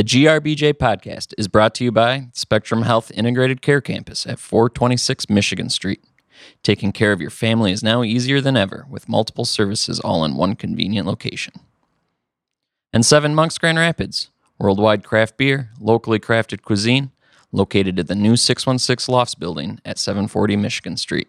The 0.00 0.04
GRBJ 0.04 0.72
podcast 0.78 1.34
is 1.36 1.46
brought 1.46 1.74
to 1.74 1.84
you 1.84 1.92
by 1.92 2.28
Spectrum 2.32 2.84
Health 2.84 3.10
Integrated 3.10 3.60
Care 3.60 3.82
Campus 3.82 4.26
at 4.26 4.38
426 4.38 5.28
Michigan 5.28 5.68
Street. 5.68 6.02
Taking 6.62 6.90
care 6.90 7.12
of 7.12 7.20
your 7.20 7.28
family 7.28 7.70
is 7.70 7.82
now 7.82 8.02
easier 8.02 8.40
than 8.40 8.56
ever 8.56 8.86
with 8.88 9.10
multiple 9.10 9.44
services 9.44 10.00
all 10.00 10.24
in 10.24 10.36
one 10.36 10.56
convenient 10.56 11.06
location. 11.06 11.52
And 12.94 13.04
Seven 13.04 13.34
Monks 13.34 13.58
Grand 13.58 13.76
Rapids, 13.76 14.30
worldwide 14.58 15.04
craft 15.04 15.36
beer, 15.36 15.68
locally 15.78 16.18
crafted 16.18 16.62
cuisine, 16.62 17.10
located 17.52 17.98
at 17.98 18.06
the 18.06 18.14
new 18.14 18.38
616 18.38 19.12
Lofts 19.12 19.34
building 19.34 19.82
at 19.84 19.98
740 19.98 20.56
Michigan 20.56 20.96
Street. 20.96 21.28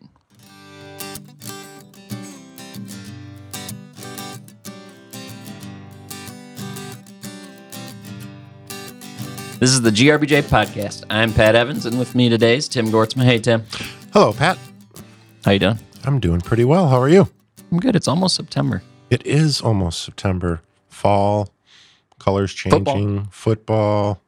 This 9.62 9.70
is 9.74 9.82
the 9.84 9.92
GRBJ 9.92 10.42
podcast. 10.44 11.04
I'm 11.12 11.32
Pat 11.32 11.54
Evans, 11.56 11.86
and 11.86 12.00
with 12.00 12.16
me 12.16 12.30
today 12.30 12.58
is 12.58 12.68
Tim 12.68 12.88
Gortzman. 12.88 13.26
Hey, 13.26 13.38
Tim. 13.38 13.64
Hello, 14.12 14.34
Pat. 14.34 14.58
How 15.46 15.52
you 15.52 15.60
doing? 15.60 15.78
I'm 16.04 16.20
doing 16.20 16.42
pretty 16.42 16.66
well. 16.66 16.88
How 16.88 17.00
are 17.00 17.08
you? 17.10 17.30
I'm 17.72 17.80
good. 17.80 17.96
It's 17.96 18.08
almost 18.08 18.36
September. 18.36 18.82
It 19.12 19.24
is 19.24 19.62
almost 19.62 20.02
September. 20.02 20.62
Fall, 20.90 21.50
colors 22.18 22.52
changing, 22.54 23.26
football. 23.28 24.20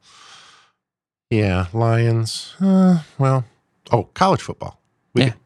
Yeah, 1.30 1.66
Lions. 1.72 2.54
Uh, 2.60 3.02
well, 3.18 3.44
oh, 3.90 4.04
college 4.14 4.40
football. 4.40 4.80
We 5.14 5.22
Yeah. 5.22 5.30
could- 5.30 5.40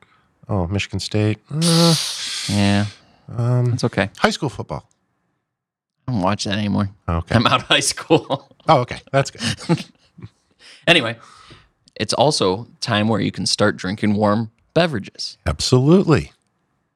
oh, 0.50 0.66
Michigan 0.66 1.00
State. 1.00 1.38
Uh, 1.50 1.94
Yeah, 2.50 2.86
um, 3.34 3.72
it's 3.72 3.84
okay. 3.84 4.10
high 4.18 4.30
school 4.30 4.50
football. 4.50 4.86
I 6.06 6.12
don't 6.12 6.20
watch 6.20 6.44
that 6.44 6.58
anymore. 6.58 6.90
Okay. 7.08 7.34
I'm 7.34 7.46
out 7.46 7.62
of 7.62 7.68
high 7.68 7.80
school. 7.80 8.50
Oh, 8.68 8.80
okay. 8.80 9.00
That's 9.12 9.30
good. 9.30 9.84
anyway, 10.86 11.16
it's 11.96 12.12
also 12.12 12.66
time 12.80 13.08
where 13.08 13.20
you 13.20 13.30
can 13.32 13.46
start 13.46 13.76
drinking 13.76 14.14
warm 14.14 14.50
beverages 14.74 15.38
Absolutely. 15.46 16.32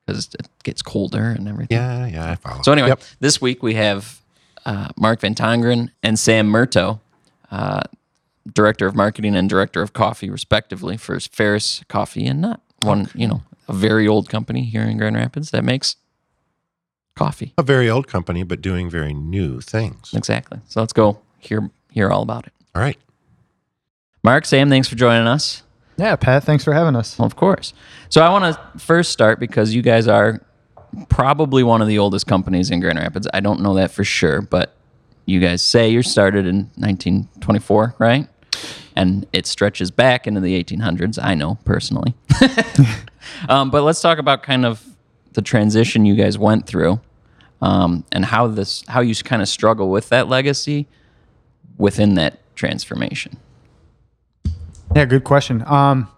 because 0.07 0.29
it 0.39 0.49
gets 0.63 0.83
colder 0.83 1.25
and 1.31 1.49
everything. 1.49 1.77
Yeah, 1.77 2.07
yeah, 2.07 2.31
I 2.31 2.35
follow. 2.37 2.63
So 2.63 2.73
anyway, 2.73 2.89
Yep. 2.89 3.01
this 3.21 3.41
week 3.41 3.63
we 3.63 3.75
have 3.75 4.21
uh, 4.65 4.89
Mark 4.97 5.21
Van 5.21 5.35
Tongeren 5.35 5.91
and 6.03 6.19
Sam 6.19 6.49
Murto, 6.53 7.01
uh, 7.51 7.83
director 8.53 8.87
of 8.87 8.95
marketing 8.95 9.35
and 9.35 9.49
director 9.49 9.83
of 9.83 9.93
coffee, 9.93 10.31
respectively, 10.31 10.97
for 10.97 11.19
Ferris 11.19 11.83
Coffee 11.89 12.27
and 12.27 12.41
Nut. 12.43 12.61
One, 12.83 13.09
you 13.15 13.27
know, 13.27 13.43
a 13.69 13.73
very 13.73 14.07
old 14.07 14.29
company 14.29 14.65
here 14.65 14.83
in 14.83 14.99
Grand 14.99 15.17
Rapids 15.17 15.51
that 15.53 15.65
makes 15.65 15.97
coffee. 17.17 17.55
A 17.57 17.63
very 17.63 17.89
old 17.89 18.09
company, 18.09 18.43
but 18.43 18.61
doing 18.61 18.91
very 18.91 19.15
new 19.15 19.61
things. 19.61 20.13
Exactly. 20.15 20.61
So 20.69 20.81
let's 20.81 20.93
go 20.93 21.19
hear 21.43 21.71
hear 21.91 22.11
all 22.11 22.23
about 22.23 22.47
it. 22.47 22.53
All 22.75 22.83
right. 22.83 22.99
Mark, 24.25 24.47
Sam, 24.47 24.69
thanks 24.71 24.89
for 24.89 24.95
joining 24.95 25.27
us. 25.27 25.63
Yeah, 25.97 26.17
Pat, 26.17 26.45
thanks 26.45 26.65
for 26.65 26.73
having 26.73 26.97
us. 26.97 27.19
Well, 27.19 27.27
of 27.27 27.37
course. 27.37 27.75
So 28.09 28.23
I 28.23 28.31
want 28.31 28.55
to 28.55 28.79
first 28.79 29.13
start 29.13 29.39
because 29.39 29.75
you 29.75 29.83
guys 29.83 30.09
are 30.09 30.41
probably 31.09 31.63
one 31.63 31.83
of 31.83 31.89
the 31.89 31.99
oldest 31.99 32.27
companies 32.27 32.71
in 32.71 32.81
Grand 32.81 32.99
Rapids. 32.99 33.27
I 33.35 33.41
don't 33.41 33.61
know 33.61 33.75
that 33.75 33.91
for 33.91 34.05
sure, 34.05 34.41
but 34.41 34.75
you 35.27 35.41
guys 35.41 35.63
say 35.63 35.89
you 35.89 36.03
started 36.03 36.47
in 36.47 36.71
1924, 36.77 37.97
right? 37.99 38.29
And 38.95 39.27
it 39.33 39.47
stretches 39.47 39.91
back 39.91 40.27
into 40.27 40.41
the 40.41 40.63
1800s. 40.63 41.19
I 41.23 41.35
know 41.35 41.59
personally. 41.65 42.15
um, 43.49 43.71
but 43.71 43.83
let's 43.83 44.01
talk 44.01 44.19
about 44.19 44.43
kind 44.43 44.65
of 44.65 44.85
the 45.33 45.43
transition 45.43 46.05
you 46.05 46.15
guys 46.15 46.39
went 46.39 46.67
through 46.67 47.01
um, 47.63 48.05
and 48.13 48.25
how 48.27 48.49
this 48.49 48.85
how 48.89 49.01
you 49.01 49.15
kind 49.15 49.41
of 49.41 49.49
struggle 49.49 49.89
with 49.91 50.09
that 50.11 50.29
legacy 50.29 50.87
within 51.83 52.15
that 52.15 52.39
transformation. 52.55 53.37
Yeah, 54.95 55.05
good 55.05 55.25
question. 55.25 55.65
Um, 55.67 56.09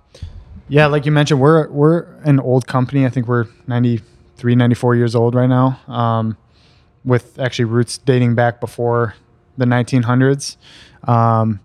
yeah, 0.68 0.86
like 0.86 1.06
you 1.06 1.12
mentioned, 1.12 1.40
we're 1.40 1.68
we're 1.68 2.02
an 2.22 2.38
old 2.38 2.66
company. 2.66 3.06
I 3.06 3.08
think 3.08 3.26
we're 3.26 3.46
93, 3.66 4.56
94 4.56 4.96
years 4.96 5.14
old 5.14 5.34
right 5.34 5.48
now, 5.48 5.80
um, 5.88 6.36
with 7.02 7.38
actually 7.38 7.64
roots 7.64 7.96
dating 7.96 8.34
back 8.34 8.60
before 8.60 9.14
the 9.56 9.64
1900s. 9.64 10.56
Um, 11.04 11.60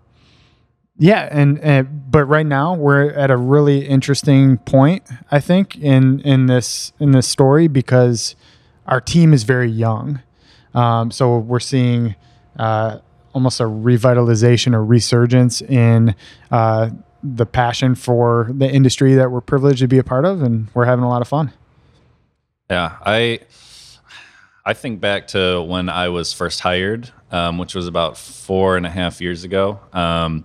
yeah, 0.96 1.28
and, 1.30 1.58
and 1.60 2.10
but 2.10 2.24
right 2.24 2.46
now 2.46 2.74
we're 2.74 3.10
at 3.10 3.30
a 3.30 3.36
really 3.36 3.86
interesting 3.86 4.56
point, 4.58 5.02
I 5.30 5.40
think, 5.40 5.76
in 5.76 6.20
in 6.20 6.46
this 6.46 6.92
in 6.98 7.10
this 7.10 7.28
story 7.28 7.68
because 7.68 8.34
our 8.86 9.00
team 9.00 9.34
is 9.34 9.42
very 9.42 9.70
young. 9.70 10.22
Um, 10.74 11.10
so 11.10 11.38
we're 11.38 11.60
seeing 11.60 12.14
uh, 12.58 12.98
almost 13.32 13.60
a 13.60 13.64
revitalization 13.64 14.74
or 14.74 14.84
resurgence 14.84 15.62
in 15.62 16.14
uh, 16.50 16.90
the 17.22 17.46
passion 17.46 17.94
for 17.94 18.50
the 18.52 18.70
industry 18.70 19.14
that 19.14 19.30
we're 19.30 19.40
privileged 19.40 19.80
to 19.80 19.88
be 19.88 19.98
a 19.98 20.04
part 20.04 20.24
of, 20.24 20.42
and 20.42 20.68
we're 20.74 20.86
having 20.86 21.04
a 21.04 21.08
lot 21.08 21.22
of 21.22 21.28
fun. 21.28 21.52
Yeah, 22.70 22.96
I 23.04 23.40
I 24.64 24.74
think 24.74 25.00
back 25.00 25.28
to 25.28 25.62
when 25.62 25.88
I 25.88 26.08
was 26.08 26.32
first 26.32 26.60
hired, 26.60 27.10
um, 27.30 27.58
which 27.58 27.74
was 27.74 27.86
about 27.86 28.16
four 28.16 28.76
and 28.76 28.86
a 28.86 28.90
half 28.90 29.20
years 29.20 29.44
ago, 29.44 29.80
um, 29.92 30.44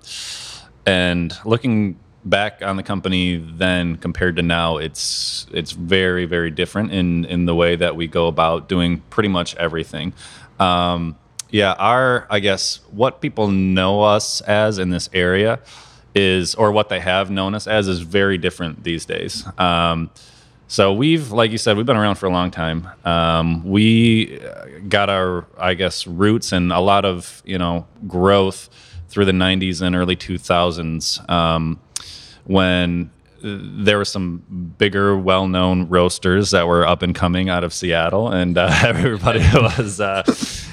and 0.86 1.34
looking 1.46 2.00
back 2.26 2.64
on 2.64 2.76
the 2.76 2.84
company 2.84 3.38
then 3.38 3.98
compared 3.98 4.36
to 4.38 4.42
now, 4.42 4.78
it's 4.78 5.48
it's 5.54 5.72
very 5.72 6.26
very 6.26 6.52
different 6.52 6.92
in 6.92 7.26
in 7.26 7.46
the 7.46 7.56
way 7.56 7.76
that 7.76 7.96
we 7.96 8.08
go 8.08 8.28
about 8.28 8.68
doing 8.68 9.02
pretty 9.10 9.30
much 9.30 9.56
everything. 9.56 10.14
Um, 10.60 11.18
yeah, 11.50 11.74
our 11.74 12.28
I 12.30 12.40
guess 12.40 12.80
what 12.92 13.22
people 13.22 13.48
know 13.48 14.02
us 14.02 14.42
as 14.42 14.78
in 14.78 14.90
this 14.90 15.10
area 15.14 15.60
is, 16.14 16.56
or 16.56 16.72
what 16.72 16.90
they 16.90 17.00
have 17.00 17.30
known 17.30 17.54
us 17.56 17.68
as, 17.68 17.88
is 17.88 18.00
very 18.00 18.38
different 18.38 18.84
these 18.84 19.06
days. 19.06 19.46
Um, 19.58 20.10
so 20.68 20.94
we've, 20.94 21.32
like 21.32 21.52
you 21.52 21.58
said, 21.58 21.78
we've 21.78 21.86
been 21.86 21.98
around 21.98 22.16
for 22.16 22.26
a 22.26 22.32
long 22.32 22.50
time. 22.50 22.90
Um, 23.04 23.64
we 23.64 24.40
uh, 24.40 24.66
got 24.88 25.10
our, 25.10 25.46
I 25.60 25.76
guess, 25.76 26.08
roots 26.08 26.52
and 26.52 26.72
a 26.72 26.80
lot 26.80 27.06
of 27.06 27.44
you 27.46 27.58
know 27.58 27.86
growth 28.08 28.70
through 29.10 29.26
the 29.26 29.32
'90s 29.32 29.82
and 29.82 29.96
early 29.96 30.16
2000s 30.16 31.30
um, 31.30 31.80
when 32.46 33.12
there 33.46 34.00
were 34.00 34.06
some 34.06 34.74
bigger, 34.80 35.16
well-known 35.16 35.88
roasters 35.88 36.52
that 36.52 36.68
were 36.68 36.88
up 36.88 37.04
and 37.04 37.14
coming 37.14 37.48
out 37.48 37.64
of 37.64 37.74
Seattle, 37.74 38.30
and 38.30 38.58
uh, 38.58 38.70
everybody 38.84 39.40
was 39.54 40.02
uh, 40.02 40.24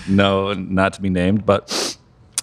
no, 0.09 0.55
not 0.55 0.95
to 0.95 1.03
be 1.03 1.11
named, 1.11 1.45
but 1.45 1.97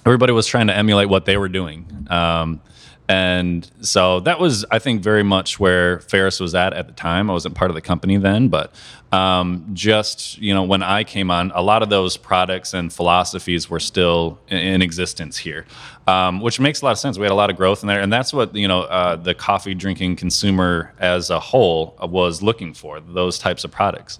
everybody 0.05 0.31
was 0.31 0.45
trying 0.45 0.67
to 0.67 0.75
emulate 0.75 1.09
what 1.09 1.25
they 1.25 1.37
were 1.37 1.49
doing. 1.49 2.07
Um, 2.11 2.61
and 3.09 3.67
so 3.81 4.19
that 4.19 4.39
was, 4.39 4.65
I 4.69 4.77
think, 4.77 5.01
very 5.01 5.23
much 5.23 5.59
where 5.59 5.99
Ferris 6.01 6.39
was 6.39 6.53
at 6.53 6.73
at 6.73 6.85
the 6.85 6.93
time. 6.93 7.27
I 7.31 7.33
wasn't 7.33 7.55
part 7.55 7.71
of 7.71 7.75
the 7.75 7.81
company 7.81 8.17
then, 8.17 8.49
but 8.49 8.71
um, 9.11 9.67
just 9.73 10.37
you 10.37 10.53
know, 10.53 10.61
when 10.61 10.83
I 10.83 11.03
came 11.03 11.31
on, 11.31 11.51
a 11.55 11.63
lot 11.63 11.81
of 11.81 11.89
those 11.89 12.17
products 12.17 12.75
and 12.75 12.93
philosophies 12.93 13.67
were 13.67 13.79
still 13.79 14.37
in, 14.47 14.83
existence 14.83 15.37
here, 15.37 15.65
um, 16.05 16.39
which 16.39 16.59
makes 16.59 16.83
a 16.83 16.85
lot 16.85 16.91
of 16.91 16.99
sense. 16.99 17.17
We 17.17 17.23
had 17.23 17.31
a 17.31 17.35
lot 17.35 17.49
of 17.49 17.57
growth 17.57 17.81
in 17.81 17.87
there, 17.87 17.99
and 17.99 18.13
that's 18.13 18.31
what 18.31 18.53
you 18.55 18.67
know 18.67 18.81
uh, 18.81 19.15
the 19.15 19.33
coffee 19.33 19.73
drinking 19.73 20.17
consumer 20.17 20.93
as 20.99 21.31
a 21.31 21.39
whole 21.39 21.97
was 22.03 22.43
looking 22.43 22.75
for. 22.75 22.99
Those 22.99 23.39
types 23.39 23.63
of 23.63 23.71
products. 23.71 24.19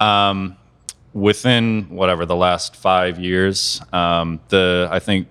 Um, 0.00 0.56
within 1.12 1.84
whatever 1.90 2.26
the 2.26 2.36
last 2.36 2.74
five 2.74 3.20
years, 3.20 3.80
um, 3.92 4.40
the 4.48 4.88
I 4.90 4.98
think 4.98 5.28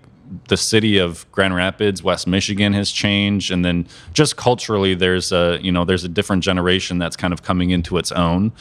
the 0.48 0.58
city 0.58 0.98
of 0.98 1.30
Grand 1.32 1.56
Rapids, 1.56 2.04
West 2.04 2.28
Michigan, 2.28 2.74
has 2.74 2.92
changed, 2.92 3.52
and 3.52 3.64
then 3.64 3.88
just 4.14 4.36
culturally, 4.38 4.96
there's 4.96 5.32
a 5.32 5.60
you 5.62 5.72
know 5.72 5.86
there's 5.86 6.04
a 6.04 6.10
different 6.10 6.44
generation 6.44 6.98
that's 6.98 7.16
kind 7.16 7.34
of 7.34 7.44
coming 7.44 7.72
into 7.72 7.98
its 7.98 8.12
own, 8.12 8.52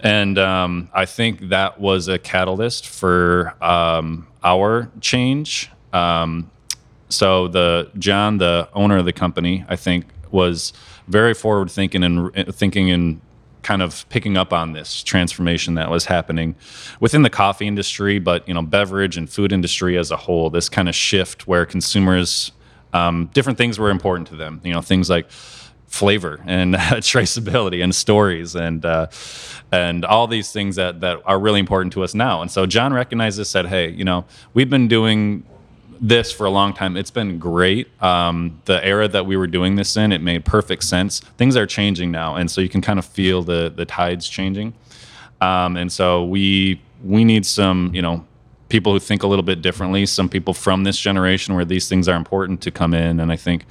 and 0.00 0.38
um, 0.38 0.90
I 0.94 1.06
think 1.06 1.48
that 1.48 1.80
was 1.80 2.08
a 2.08 2.18
catalyst 2.18 2.86
for 2.88 3.54
um, 3.62 4.26
our 4.42 4.90
change. 5.00 5.70
Um, 5.92 6.50
so 7.08 7.48
the 7.48 7.90
John, 7.98 8.38
the 8.38 8.68
owner 8.74 8.98
of 8.98 9.04
the 9.04 9.12
company, 9.12 9.64
I 9.68 9.76
think 9.76 10.06
was 10.30 10.72
very 11.08 11.34
forward 11.34 11.70
thinking 11.70 12.04
and 12.04 12.32
thinking 12.54 12.88
in 12.88 13.20
kind 13.62 13.82
of 13.82 14.08
picking 14.08 14.36
up 14.36 14.52
on 14.52 14.72
this 14.72 15.02
transformation 15.02 15.74
that 15.74 15.90
was 15.90 16.06
happening 16.06 16.54
within 17.00 17.22
the 17.22 17.30
coffee 17.30 17.66
industry, 17.66 18.18
but 18.18 18.46
you 18.48 18.54
know, 18.54 18.62
beverage 18.62 19.16
and 19.16 19.28
food 19.28 19.52
industry 19.52 19.96
as 19.98 20.10
a 20.10 20.16
whole. 20.16 20.50
This 20.50 20.68
kind 20.68 20.88
of 20.88 20.94
shift 20.94 21.46
where 21.46 21.66
consumers, 21.66 22.52
um, 22.92 23.30
different 23.34 23.58
things 23.58 23.78
were 23.78 23.90
important 23.90 24.28
to 24.28 24.36
them. 24.36 24.60
You 24.64 24.72
know, 24.72 24.80
things 24.80 25.10
like 25.10 25.30
flavor 25.90 26.40
and 26.46 26.74
traceability 26.74 27.82
and 27.82 27.94
stories 27.94 28.54
and 28.54 28.84
uh, 28.84 29.08
and 29.72 30.04
all 30.04 30.26
these 30.26 30.52
things 30.52 30.76
that 30.76 31.00
that 31.00 31.20
are 31.24 31.38
really 31.38 31.60
important 31.60 31.92
to 31.92 32.02
us 32.02 32.14
now. 32.14 32.40
And 32.40 32.50
so 32.50 32.66
John 32.66 32.92
recognized 32.92 33.38
this, 33.38 33.50
said, 33.50 33.66
"Hey, 33.66 33.90
you 33.90 34.04
know, 34.04 34.24
we've 34.54 34.70
been 34.70 34.88
doing." 34.88 35.44
This 36.00 36.32
for 36.32 36.46
a 36.46 36.50
long 36.50 36.72
time. 36.72 36.96
It's 36.96 37.10
been 37.10 37.38
great. 37.38 37.88
Um, 38.02 38.60
the 38.64 38.84
era 38.84 39.06
that 39.08 39.26
we 39.26 39.36
were 39.36 39.46
doing 39.46 39.76
this 39.76 39.96
in, 39.96 40.12
it 40.12 40.22
made 40.22 40.44
perfect 40.44 40.84
sense. 40.84 41.20
Things 41.20 41.56
are 41.56 41.66
changing 41.66 42.10
now, 42.10 42.36
and 42.36 42.50
so 42.50 42.60
you 42.60 42.68
can 42.68 42.80
kind 42.80 42.98
of 42.98 43.04
feel 43.04 43.42
the 43.42 43.72
the 43.74 43.84
tides 43.84 44.28
changing. 44.28 44.74
Um, 45.40 45.76
and 45.76 45.92
so 45.92 46.24
we 46.24 46.80
we 47.02 47.24
need 47.24 47.46
some, 47.46 47.90
you 47.94 48.02
know, 48.02 48.26
people 48.68 48.92
who 48.92 48.98
think 48.98 49.22
a 49.22 49.26
little 49.26 49.42
bit 49.42 49.62
differently, 49.62 50.06
some 50.06 50.28
people 50.28 50.54
from 50.54 50.84
this 50.84 50.98
generation 50.98 51.54
where 51.54 51.64
these 51.64 51.88
things 51.88 52.08
are 52.08 52.16
important 52.16 52.62
to 52.62 52.70
come 52.70 52.94
in. 52.94 53.20
And 53.20 53.32
I 53.32 53.36
think, 53.36 53.64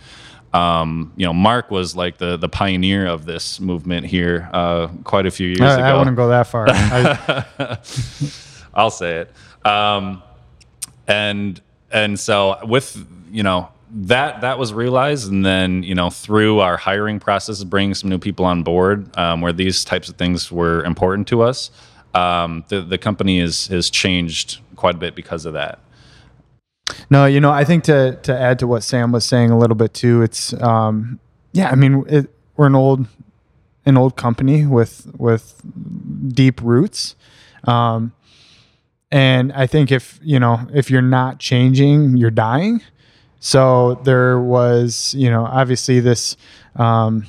um, 0.53 1.13
you 1.15 1.25
know, 1.25 1.33
Mark 1.33 1.71
was 1.71 1.95
like 1.95 2.17
the 2.17 2.37
the 2.37 2.49
pioneer 2.49 3.07
of 3.07 3.25
this 3.25 3.59
movement 3.59 4.05
here 4.05 4.49
uh, 4.53 4.87
quite 5.03 5.25
a 5.25 5.31
few 5.31 5.47
years 5.47 5.61
I, 5.61 5.75
ago. 5.75 5.83
I 5.83 5.97
wouldn't 5.97 6.17
go 6.17 6.29
that 6.29 6.47
far. 6.47 6.67
I, 6.69 7.77
I'll 8.73 8.91
say 8.91 9.25
it. 9.25 9.67
Um, 9.67 10.21
and 11.07 11.59
and 11.91 12.19
so 12.19 12.57
with 12.65 13.05
you 13.31 13.43
know 13.43 13.69
that 13.91 14.41
that 14.41 14.59
was 14.59 14.73
realized, 14.73 15.31
and 15.31 15.45
then 15.45 15.83
you 15.83 15.95
know 15.95 16.09
through 16.09 16.59
our 16.59 16.77
hiring 16.77 17.19
process, 17.19 17.63
bringing 17.63 17.93
some 17.93 18.09
new 18.09 18.19
people 18.19 18.45
on 18.45 18.63
board, 18.63 19.15
um, 19.17 19.41
where 19.41 19.53
these 19.53 19.83
types 19.83 20.09
of 20.09 20.15
things 20.15 20.51
were 20.51 20.83
important 20.83 21.27
to 21.29 21.41
us. 21.41 21.71
Um, 22.13 22.63
the 22.69 22.81
the 22.81 22.97
company 22.97 23.39
is 23.39 23.67
has 23.67 23.89
changed 23.89 24.59
quite 24.75 24.95
a 24.95 24.97
bit 24.97 25.15
because 25.15 25.45
of 25.45 25.53
that. 25.53 25.79
No, 27.09 27.25
you 27.25 27.39
know, 27.39 27.51
I 27.51 27.63
think 27.63 27.83
to 27.85 28.17
to 28.23 28.37
add 28.37 28.59
to 28.59 28.67
what 28.67 28.83
Sam 28.83 29.11
was 29.11 29.25
saying 29.25 29.51
a 29.51 29.57
little 29.57 29.75
bit 29.75 29.93
too, 29.93 30.21
it's 30.21 30.53
um, 30.61 31.19
yeah, 31.51 31.69
I 31.69 31.75
mean, 31.75 32.05
it, 32.07 32.29
we're 32.55 32.67
an 32.67 32.75
old 32.75 33.07
an 33.85 33.97
old 33.97 34.15
company 34.15 34.65
with 34.65 35.11
with 35.17 35.61
deep 36.27 36.61
roots. 36.61 37.15
Um, 37.65 38.13
and 39.11 39.51
I 39.53 39.67
think 39.67 39.91
if 39.91 40.19
you 40.23 40.39
know 40.39 40.67
if 40.73 40.89
you're 40.89 41.01
not 41.01 41.39
changing, 41.39 42.17
you're 42.17 42.31
dying. 42.31 42.81
So 43.39 43.95
there 44.03 44.39
was, 44.39 45.13
you 45.17 45.29
know, 45.29 45.45
obviously 45.45 46.01
this 46.01 46.35
um, 46.75 47.25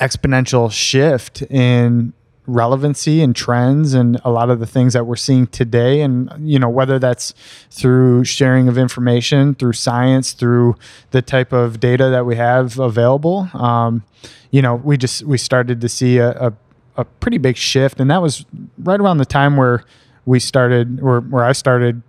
exponential 0.00 0.72
shift 0.72 1.42
in 1.42 2.14
relevancy 2.46 3.22
and 3.22 3.34
trends 3.34 3.92
and 3.92 4.20
a 4.24 4.30
lot 4.30 4.50
of 4.50 4.60
the 4.60 4.66
things 4.66 4.92
that 4.92 5.04
we're 5.04 5.16
seeing 5.16 5.48
today 5.48 6.00
and 6.00 6.30
you 6.48 6.60
know 6.60 6.68
whether 6.68 6.96
that's 6.96 7.34
through 7.70 8.22
sharing 8.22 8.68
of 8.68 8.78
information 8.78 9.52
through 9.56 9.72
science 9.72 10.32
through 10.32 10.76
the 11.10 11.20
type 11.20 11.52
of 11.52 11.80
data 11.80 12.08
that 12.08 12.24
we 12.24 12.36
have 12.36 12.78
available 12.78 13.50
um, 13.54 14.04
you 14.52 14.62
know 14.62 14.76
we 14.76 14.96
just 14.96 15.24
we 15.24 15.36
started 15.36 15.80
to 15.80 15.88
see 15.88 16.18
a, 16.18 16.30
a, 16.38 16.52
a 16.98 17.04
pretty 17.04 17.38
big 17.38 17.56
shift 17.56 17.98
and 17.98 18.08
that 18.12 18.22
was 18.22 18.46
right 18.78 19.00
around 19.00 19.18
the 19.18 19.26
time 19.26 19.56
where 19.56 19.84
we 20.26 20.38
started 20.38 21.00
or 21.00 21.20
where 21.20 21.44
i 21.44 21.52
started 21.52 22.02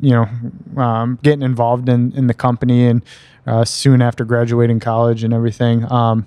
you 0.00 0.10
know 0.10 0.82
um, 0.82 1.18
getting 1.22 1.42
involved 1.42 1.88
in 1.88 2.12
in 2.12 2.26
the 2.26 2.34
company 2.34 2.86
and 2.86 3.02
uh, 3.46 3.64
soon 3.64 4.02
after 4.02 4.24
graduating 4.24 4.78
college 4.80 5.24
and 5.24 5.32
everything. 5.32 5.90
Um, 5.90 6.26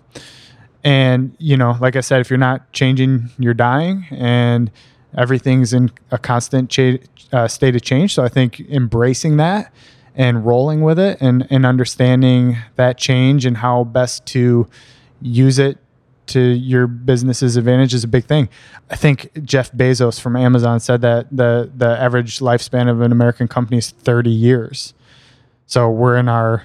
and 0.84 1.34
you 1.40 1.56
know 1.56 1.78
like 1.80 1.96
i 1.96 2.02
said 2.02 2.20
if 2.20 2.30
you're 2.30 2.38
not 2.38 2.70
changing 2.74 3.30
you're 3.40 3.54
dying 3.54 4.06
and 4.12 4.70
everything's 5.18 5.72
in 5.72 5.90
a 6.12 6.18
constant 6.18 6.70
cha- 6.70 6.98
uh, 7.32 7.48
state 7.48 7.76
of 7.76 7.82
change. 7.82 8.14
So 8.14 8.24
i 8.24 8.28
think 8.28 8.60
embracing 8.70 9.38
that 9.38 9.74
and 10.16 10.46
rolling 10.46 10.82
with 10.82 11.00
it 11.00 11.18
and, 11.22 11.48
and 11.50 11.66
understanding 11.66 12.58
that 12.76 12.98
change 12.98 13.46
and 13.46 13.58
how 13.58 13.84
best 13.84 14.26
to 14.28 14.68
use 15.22 15.58
it 15.58 15.78
to 16.28 16.40
your 16.40 16.88
business's 16.88 17.58
advantage 17.58 17.94
is 17.94 18.04
a 18.04 18.08
big 18.08 18.26
thing. 18.26 18.50
I 18.90 18.96
think 18.96 19.44
Jeff 19.44 19.72
Bezos 19.72 20.20
from 20.20 20.36
Amazon 20.36 20.80
said 20.80 21.02
that 21.02 21.28
the 21.36 21.72
the 21.76 22.00
average 22.00 22.40
lifespan 22.40 22.90
of 22.90 23.02
an 23.02 23.12
American 23.12 23.48
company 23.48 23.78
is 23.78 23.92
30 23.92 24.30
years. 24.30 24.94
So 25.66 25.90
we're 25.90 26.18
in 26.18 26.28
our 26.28 26.64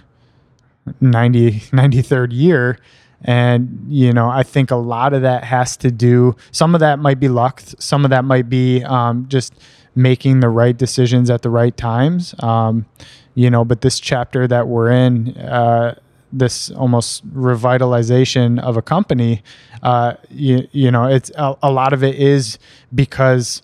90 1.00 1.50
93rd 1.72 2.28
year 2.32 2.78
and 3.22 3.84
you 3.88 4.12
know 4.12 4.28
i 4.28 4.42
think 4.42 4.70
a 4.70 4.76
lot 4.76 5.12
of 5.12 5.22
that 5.22 5.44
has 5.44 5.76
to 5.76 5.90
do 5.90 6.34
some 6.50 6.74
of 6.74 6.80
that 6.80 6.98
might 6.98 7.18
be 7.18 7.28
luck 7.28 7.62
some 7.78 8.04
of 8.04 8.10
that 8.10 8.24
might 8.24 8.48
be 8.48 8.82
um, 8.84 9.26
just 9.28 9.54
making 9.94 10.40
the 10.40 10.48
right 10.48 10.76
decisions 10.76 11.28
at 11.28 11.42
the 11.42 11.50
right 11.50 11.76
times 11.76 12.34
um, 12.40 12.86
you 13.34 13.50
know 13.50 13.64
but 13.64 13.80
this 13.80 13.98
chapter 13.98 14.46
that 14.46 14.68
we're 14.68 14.90
in 14.90 15.36
uh, 15.38 15.94
this 16.32 16.70
almost 16.70 17.28
revitalization 17.34 18.60
of 18.60 18.76
a 18.76 18.82
company 18.82 19.42
uh, 19.82 20.14
you, 20.30 20.66
you 20.72 20.90
know 20.90 21.04
it's 21.04 21.30
a, 21.36 21.56
a 21.62 21.70
lot 21.70 21.92
of 21.92 22.02
it 22.02 22.14
is 22.16 22.58
because 22.94 23.62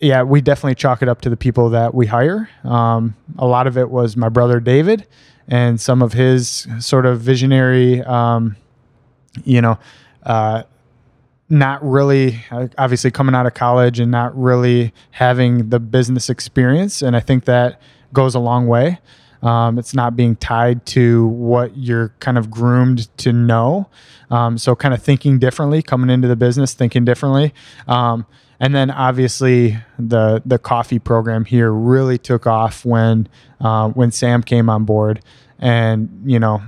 yeah 0.00 0.22
we 0.22 0.40
definitely 0.40 0.74
chalk 0.74 1.02
it 1.02 1.08
up 1.08 1.20
to 1.20 1.30
the 1.30 1.36
people 1.36 1.70
that 1.70 1.94
we 1.94 2.06
hire 2.06 2.48
um, 2.64 3.14
a 3.38 3.46
lot 3.46 3.66
of 3.66 3.78
it 3.78 3.90
was 3.90 4.16
my 4.16 4.28
brother 4.28 4.60
david 4.60 5.06
and 5.46 5.80
some 5.80 6.00
of 6.02 6.14
his 6.14 6.66
sort 6.80 7.04
of 7.04 7.20
visionary 7.20 8.02
um, 8.02 8.56
you 9.42 9.60
know, 9.60 9.78
uh, 10.22 10.62
not 11.48 11.84
really 11.84 12.42
uh, 12.50 12.68
obviously 12.78 13.10
coming 13.10 13.34
out 13.34 13.46
of 13.46 13.54
college 13.54 14.00
and 14.00 14.10
not 14.10 14.36
really 14.38 14.92
having 15.10 15.68
the 15.70 15.80
business 15.80 16.30
experience. 16.30 17.02
And 17.02 17.16
I 17.16 17.20
think 17.20 17.44
that 17.44 17.80
goes 18.12 18.34
a 18.34 18.38
long 18.38 18.66
way. 18.66 19.00
Um, 19.44 19.78
it's 19.78 19.94
not 19.94 20.16
being 20.16 20.36
tied 20.36 20.86
to 20.86 21.26
what 21.28 21.76
you're 21.76 22.08
kind 22.20 22.38
of 22.38 22.50
groomed 22.50 23.16
to 23.18 23.32
know. 23.32 23.88
Um, 24.30 24.58
so, 24.58 24.74
kind 24.74 24.94
of 24.94 25.02
thinking 25.02 25.38
differently, 25.38 25.82
coming 25.82 26.10
into 26.10 26.26
the 26.28 26.36
business, 26.36 26.72
thinking 26.74 27.04
differently. 27.04 27.52
Um, 27.86 28.26
and 28.60 28.74
then 28.74 28.90
obviously 28.90 29.78
the 29.98 30.42
the 30.46 30.58
coffee 30.58 30.98
program 30.98 31.44
here 31.44 31.70
really 31.70 32.18
took 32.18 32.46
off 32.46 32.84
when 32.84 33.28
uh, 33.60 33.90
when 33.90 34.10
Sam 34.10 34.42
came 34.42 34.70
on 34.70 34.84
board, 34.84 35.20
and 35.58 36.22
you 36.24 36.38
know 36.38 36.62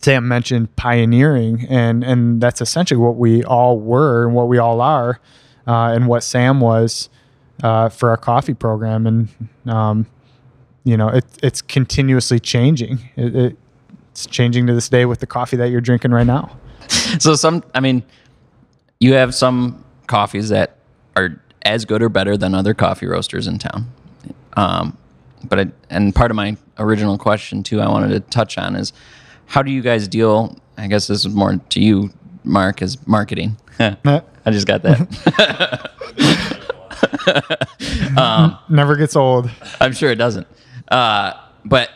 Sam 0.00 0.26
mentioned 0.26 0.74
pioneering, 0.76 1.66
and 1.68 2.02
and 2.02 2.40
that's 2.40 2.60
essentially 2.60 2.98
what 2.98 3.16
we 3.16 3.44
all 3.44 3.78
were 3.78 4.26
and 4.26 4.34
what 4.34 4.48
we 4.48 4.58
all 4.58 4.80
are, 4.80 5.20
uh, 5.66 5.92
and 5.94 6.08
what 6.08 6.22
Sam 6.22 6.60
was 6.60 7.08
uh, 7.62 7.88
for 7.88 8.10
our 8.10 8.16
coffee 8.16 8.54
program. 8.54 9.06
And 9.06 9.28
um, 9.66 10.06
you 10.86 10.96
know, 10.96 11.08
it, 11.08 11.24
it's 11.42 11.60
continuously 11.60 12.38
changing. 12.38 13.00
It, 13.16 13.34
it, 13.34 13.56
it's 14.12 14.24
changing 14.24 14.68
to 14.68 14.72
this 14.72 14.88
day 14.88 15.04
with 15.04 15.18
the 15.18 15.26
coffee 15.26 15.56
that 15.56 15.68
you're 15.68 15.80
drinking 15.80 16.12
right 16.12 16.26
now. 16.26 16.56
so 17.18 17.34
some, 17.34 17.64
I 17.74 17.80
mean, 17.80 18.04
you 19.00 19.14
have 19.14 19.34
some 19.34 19.84
coffees 20.06 20.48
that 20.50 20.76
are 21.16 21.42
as 21.62 21.84
good 21.84 22.02
or 22.02 22.08
better 22.08 22.36
than 22.36 22.54
other 22.54 22.72
coffee 22.72 23.06
roasters 23.06 23.48
in 23.48 23.58
town. 23.58 23.92
Um, 24.56 24.96
but 25.42 25.58
I, 25.58 25.66
and 25.90 26.14
part 26.14 26.30
of 26.30 26.36
my 26.36 26.56
original 26.78 27.18
question 27.18 27.64
too, 27.64 27.80
I 27.80 27.88
wanted 27.88 28.10
to 28.10 28.20
touch 28.20 28.56
on 28.56 28.76
is 28.76 28.92
how 29.46 29.62
do 29.62 29.72
you 29.72 29.82
guys 29.82 30.06
deal? 30.06 30.56
I 30.78 30.86
guess 30.86 31.08
this 31.08 31.24
is 31.24 31.34
more 31.34 31.56
to 31.56 31.80
you, 31.80 32.10
Mark, 32.44 32.80
as 32.80 33.04
marketing. 33.08 33.56
I 33.80 34.22
just 34.46 34.68
got 34.68 34.82
that. 34.84 35.90
um, 38.16 38.56
Never 38.68 38.94
gets 38.94 39.16
old. 39.16 39.50
I'm 39.80 39.92
sure 39.92 40.12
it 40.12 40.16
doesn't. 40.16 40.46
Uh, 40.88 41.32
but 41.64 41.90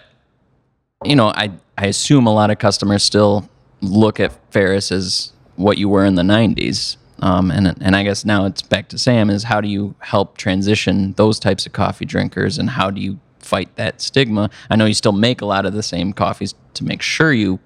you 1.04 1.16
know, 1.16 1.28
I 1.28 1.52
I 1.78 1.87
assume 1.87 2.26
a 2.26 2.35
lot 2.35 2.50
of 2.50 2.59
customers 2.59 3.02
still 3.02 3.49
look 3.80 4.20
at 4.20 4.32
Ferris 4.52 4.92
as 4.92 5.32
what 5.56 5.78
you 5.78 5.88
were 5.88 6.04
in 6.04 6.14
the 6.14 6.23
'90s. 6.23 6.97
Um, 7.20 7.50
and 7.50 7.76
and 7.82 7.94
I 7.94 8.02
guess 8.02 8.25
now 8.25 8.47
it's 8.47 8.62
back 8.62 8.88
to 8.88 8.99
Sam. 8.99 9.30
Is 9.30 9.44
how 9.44 9.61
do 9.61 9.68
you 9.68 9.94
help 10.00 10.37
transition 10.37 11.12
those 11.14 11.38
types 11.38 11.66
of 11.66 11.73
coffee 11.73 12.06
drinkers, 12.06 12.59
and 12.59 12.70
how 12.70 12.90
do 12.90 13.00
you 13.00 13.18
fight 13.38 13.75
that 13.76 14.00
stigma? 14.00 14.50
I 14.70 14.76
know 14.76 14.87
you 14.87 14.94
still 14.94 15.12
make 15.12 15.40
a 15.40 15.47
lot 15.47 15.66
of 15.66 15.73
the 15.73 15.82
same 15.82 16.12
coffees 16.12 16.54
to 16.75 16.85
make 16.85 17.02
sure 17.02 17.32
you 17.32 17.59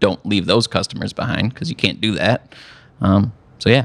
don't 0.00 0.24
leave 0.26 0.46
those 0.46 0.66
customers 0.66 1.12
behind 1.12 1.54
because 1.54 1.70
you 1.70 1.76
can't 1.76 2.00
do 2.00 2.12
that. 2.16 2.54
Um, 3.00 3.32
so 3.58 3.70
yeah, 3.70 3.84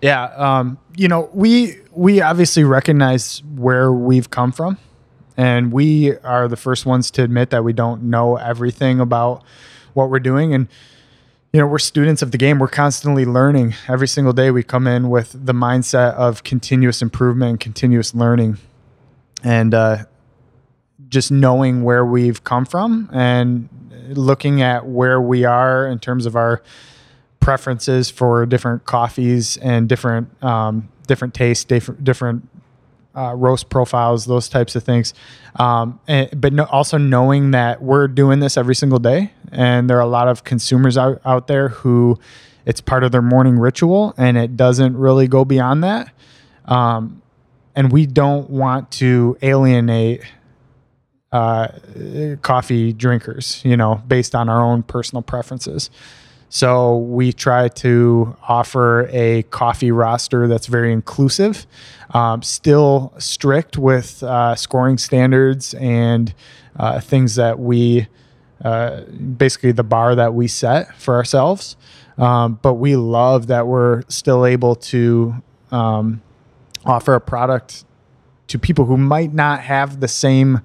yeah. 0.00 0.24
Um, 0.36 0.78
you 0.96 1.08
know, 1.08 1.28
we 1.34 1.76
we 1.92 2.22
obviously 2.22 2.64
recognize 2.64 3.42
where 3.54 3.92
we've 3.92 4.30
come 4.30 4.52
from, 4.52 4.78
and 5.38 5.72
we 5.72 6.16
are 6.18 6.48
the 6.48 6.56
first 6.56 6.84
ones 6.84 7.12
to 7.12 7.22
admit 7.22 7.50
that 7.50 7.62
we 7.62 7.72
don't 7.72 8.02
know 8.02 8.36
everything 8.36 8.98
about 8.98 9.44
what 9.94 10.10
we're 10.10 10.18
doing. 10.18 10.52
And 10.52 10.66
you 11.52 11.60
know 11.60 11.66
we're 11.66 11.78
students 11.78 12.20
of 12.20 12.32
the 12.32 12.38
game. 12.38 12.58
We're 12.58 12.68
constantly 12.68 13.24
learning. 13.24 13.74
Every 13.86 14.08
single 14.08 14.34
day 14.34 14.50
we 14.50 14.62
come 14.62 14.86
in 14.86 15.08
with 15.08 15.32
the 15.32 15.54
mindset 15.54 16.12
of 16.14 16.42
continuous 16.42 17.00
improvement 17.00 17.50
and 17.50 17.60
continuous 17.60 18.14
learning. 18.14 18.58
And 19.42 19.72
uh, 19.72 20.04
just 21.08 21.30
knowing 21.30 21.84
where 21.84 22.04
we've 22.04 22.42
come 22.42 22.66
from 22.66 23.08
and 23.12 23.68
looking 24.08 24.60
at 24.60 24.86
where 24.86 25.20
we 25.20 25.44
are 25.44 25.86
in 25.86 26.00
terms 26.00 26.26
of 26.26 26.34
our 26.34 26.62
preferences 27.40 28.10
for 28.10 28.44
different 28.44 28.84
coffees 28.84 29.56
and 29.58 29.88
different 29.88 30.42
um, 30.42 30.88
different 31.06 31.32
tastes, 31.32 31.64
different 31.64 32.02
different 32.02 32.48
uh, 33.18 33.34
roast 33.34 33.68
profiles, 33.68 34.26
those 34.26 34.48
types 34.48 34.76
of 34.76 34.84
things. 34.84 35.12
Um, 35.56 35.98
and, 36.06 36.40
but 36.40 36.52
no, 36.52 36.64
also 36.64 36.98
knowing 36.98 37.50
that 37.50 37.82
we're 37.82 38.06
doing 38.06 38.38
this 38.38 38.56
every 38.56 38.74
single 38.76 39.00
day, 39.00 39.32
and 39.50 39.90
there 39.90 39.96
are 39.96 40.02
a 40.02 40.06
lot 40.06 40.28
of 40.28 40.44
consumers 40.44 40.96
out, 40.96 41.20
out 41.24 41.48
there 41.48 41.68
who 41.68 42.18
it's 42.64 42.80
part 42.80 43.02
of 43.02 43.10
their 43.10 43.22
morning 43.22 43.58
ritual, 43.58 44.14
and 44.16 44.36
it 44.36 44.56
doesn't 44.56 44.96
really 44.96 45.26
go 45.26 45.44
beyond 45.44 45.82
that. 45.82 46.12
Um, 46.66 47.22
and 47.74 47.90
we 47.90 48.06
don't 48.06 48.50
want 48.50 48.90
to 48.92 49.36
alienate 49.42 50.22
uh, 51.32 51.68
coffee 52.42 52.92
drinkers, 52.92 53.62
you 53.64 53.76
know, 53.76 54.02
based 54.06 54.34
on 54.34 54.48
our 54.48 54.62
own 54.62 54.82
personal 54.82 55.22
preferences. 55.22 55.90
So 56.50 56.96
we 56.96 57.32
try 57.32 57.68
to 57.68 58.36
offer 58.48 59.08
a 59.10 59.42
coffee 59.44 59.90
roster 59.90 60.48
that's 60.48 60.66
very 60.66 60.92
inclusive, 60.92 61.66
um, 62.14 62.42
still 62.42 63.12
strict 63.18 63.76
with 63.76 64.22
uh, 64.22 64.54
scoring 64.54 64.98
standards 64.98 65.74
and 65.74 66.32
uh, 66.76 67.00
things 67.00 67.34
that 67.34 67.58
we 67.58 68.08
uh, 68.64 69.02
basically 69.02 69.72
the 69.72 69.84
bar 69.84 70.14
that 70.14 70.34
we 70.34 70.48
set 70.48 70.94
for 70.96 71.14
ourselves. 71.14 71.76
Um, 72.16 72.58
but 72.60 72.74
we 72.74 72.96
love 72.96 73.46
that 73.46 73.66
we're 73.68 74.02
still 74.08 74.44
able 74.44 74.74
to 74.74 75.34
um, 75.70 76.22
offer 76.84 77.14
a 77.14 77.20
product 77.20 77.84
to 78.48 78.58
people 78.58 78.86
who 78.86 78.96
might 78.96 79.32
not 79.32 79.60
have 79.60 80.00
the 80.00 80.08
same 80.08 80.60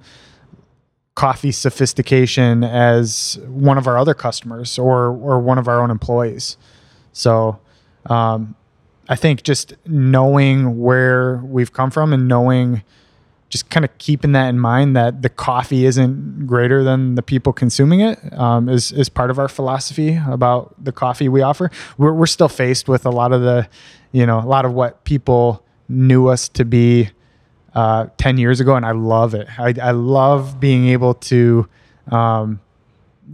coffee 1.14 1.52
sophistication 1.52 2.64
as 2.64 3.38
one 3.46 3.78
of 3.78 3.86
our 3.86 3.96
other 3.96 4.14
customers 4.14 4.78
or 4.78 5.08
or 5.08 5.38
one 5.38 5.58
of 5.58 5.68
our 5.68 5.80
own 5.80 5.90
employees. 5.90 6.56
So 7.12 7.60
um, 8.06 8.56
I 9.08 9.16
think 9.16 9.42
just 9.42 9.74
knowing 9.86 10.80
where 10.80 11.36
we've 11.44 11.72
come 11.72 11.90
from 11.90 12.12
and 12.12 12.26
knowing 12.26 12.82
just 13.48 13.70
kind 13.70 13.84
of 13.84 13.96
keeping 13.98 14.32
that 14.32 14.48
in 14.48 14.58
mind 14.58 14.96
that 14.96 15.22
the 15.22 15.28
coffee 15.28 15.86
isn't 15.86 16.44
greater 16.44 16.82
than 16.82 17.14
the 17.14 17.22
people 17.22 17.52
consuming 17.52 18.00
it 18.00 18.18
um, 18.36 18.68
is 18.68 18.90
is 18.90 19.08
part 19.08 19.30
of 19.30 19.38
our 19.38 19.48
philosophy 19.48 20.20
about 20.28 20.74
the 20.82 20.90
coffee 20.90 21.28
we 21.28 21.42
offer. 21.42 21.70
We're, 21.96 22.12
we're 22.12 22.26
still 22.26 22.48
faced 22.48 22.88
with 22.88 23.06
a 23.06 23.10
lot 23.10 23.32
of 23.32 23.42
the, 23.42 23.68
you 24.10 24.26
know, 24.26 24.40
a 24.40 24.48
lot 24.48 24.64
of 24.64 24.72
what 24.72 25.04
people 25.04 25.62
knew 25.88 26.26
us 26.26 26.48
to 26.48 26.64
be 26.64 27.10
uh, 27.74 28.06
10 28.18 28.38
years 28.38 28.60
ago, 28.60 28.76
and 28.76 28.86
I 28.86 28.92
love 28.92 29.34
it. 29.34 29.46
I, 29.58 29.74
I 29.82 29.90
love 29.90 30.60
being 30.60 30.86
able 30.88 31.14
to 31.14 31.68
um, 32.10 32.60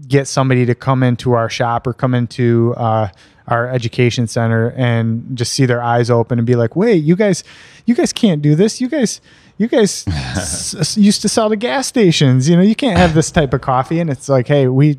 get 0.09 0.27
somebody 0.29 0.65
to 0.67 0.75
come 0.75 1.03
into 1.03 1.33
our 1.33 1.51
shop 1.51 1.87
or 1.87 1.93
come 1.93 2.15
into 2.15 2.75
uh, 2.77 3.09
our 3.49 3.69
education 3.69 4.27
center 4.27 4.71
and 4.77 5.37
just 5.37 5.53
see 5.53 5.67
their 5.67 5.83
eyes 5.83 6.09
open 6.11 6.39
and 6.39 6.47
be 6.47 6.55
like, 6.57 6.77
"Wait, 6.77 7.03
you 7.05 7.17
guys, 7.17 7.43
you 7.87 7.95
guys 7.95 8.13
can't 8.13 8.41
do 8.41 8.55
this. 8.55 8.81
You 8.81 8.89
guys, 8.89 9.21
you 9.59 9.67
guys 9.69 10.05
s- 10.09 10.97
used 10.97 11.21
to 11.23 11.29
sell 11.29 11.49
to 11.51 11.57
gas 11.57 11.87
stations. 11.89 12.49
You 12.49 12.57
know, 12.57 12.63
you 12.63 12.75
can't 12.77 12.97
have 12.97 13.13
this 13.15 13.31
type 13.31 13.53
of 13.53 13.61
coffee." 13.61 14.01
And 14.01 14.09
it's 14.09 14.29
like, 14.29 14.47
"Hey, 14.47 14.69
we, 14.69 14.99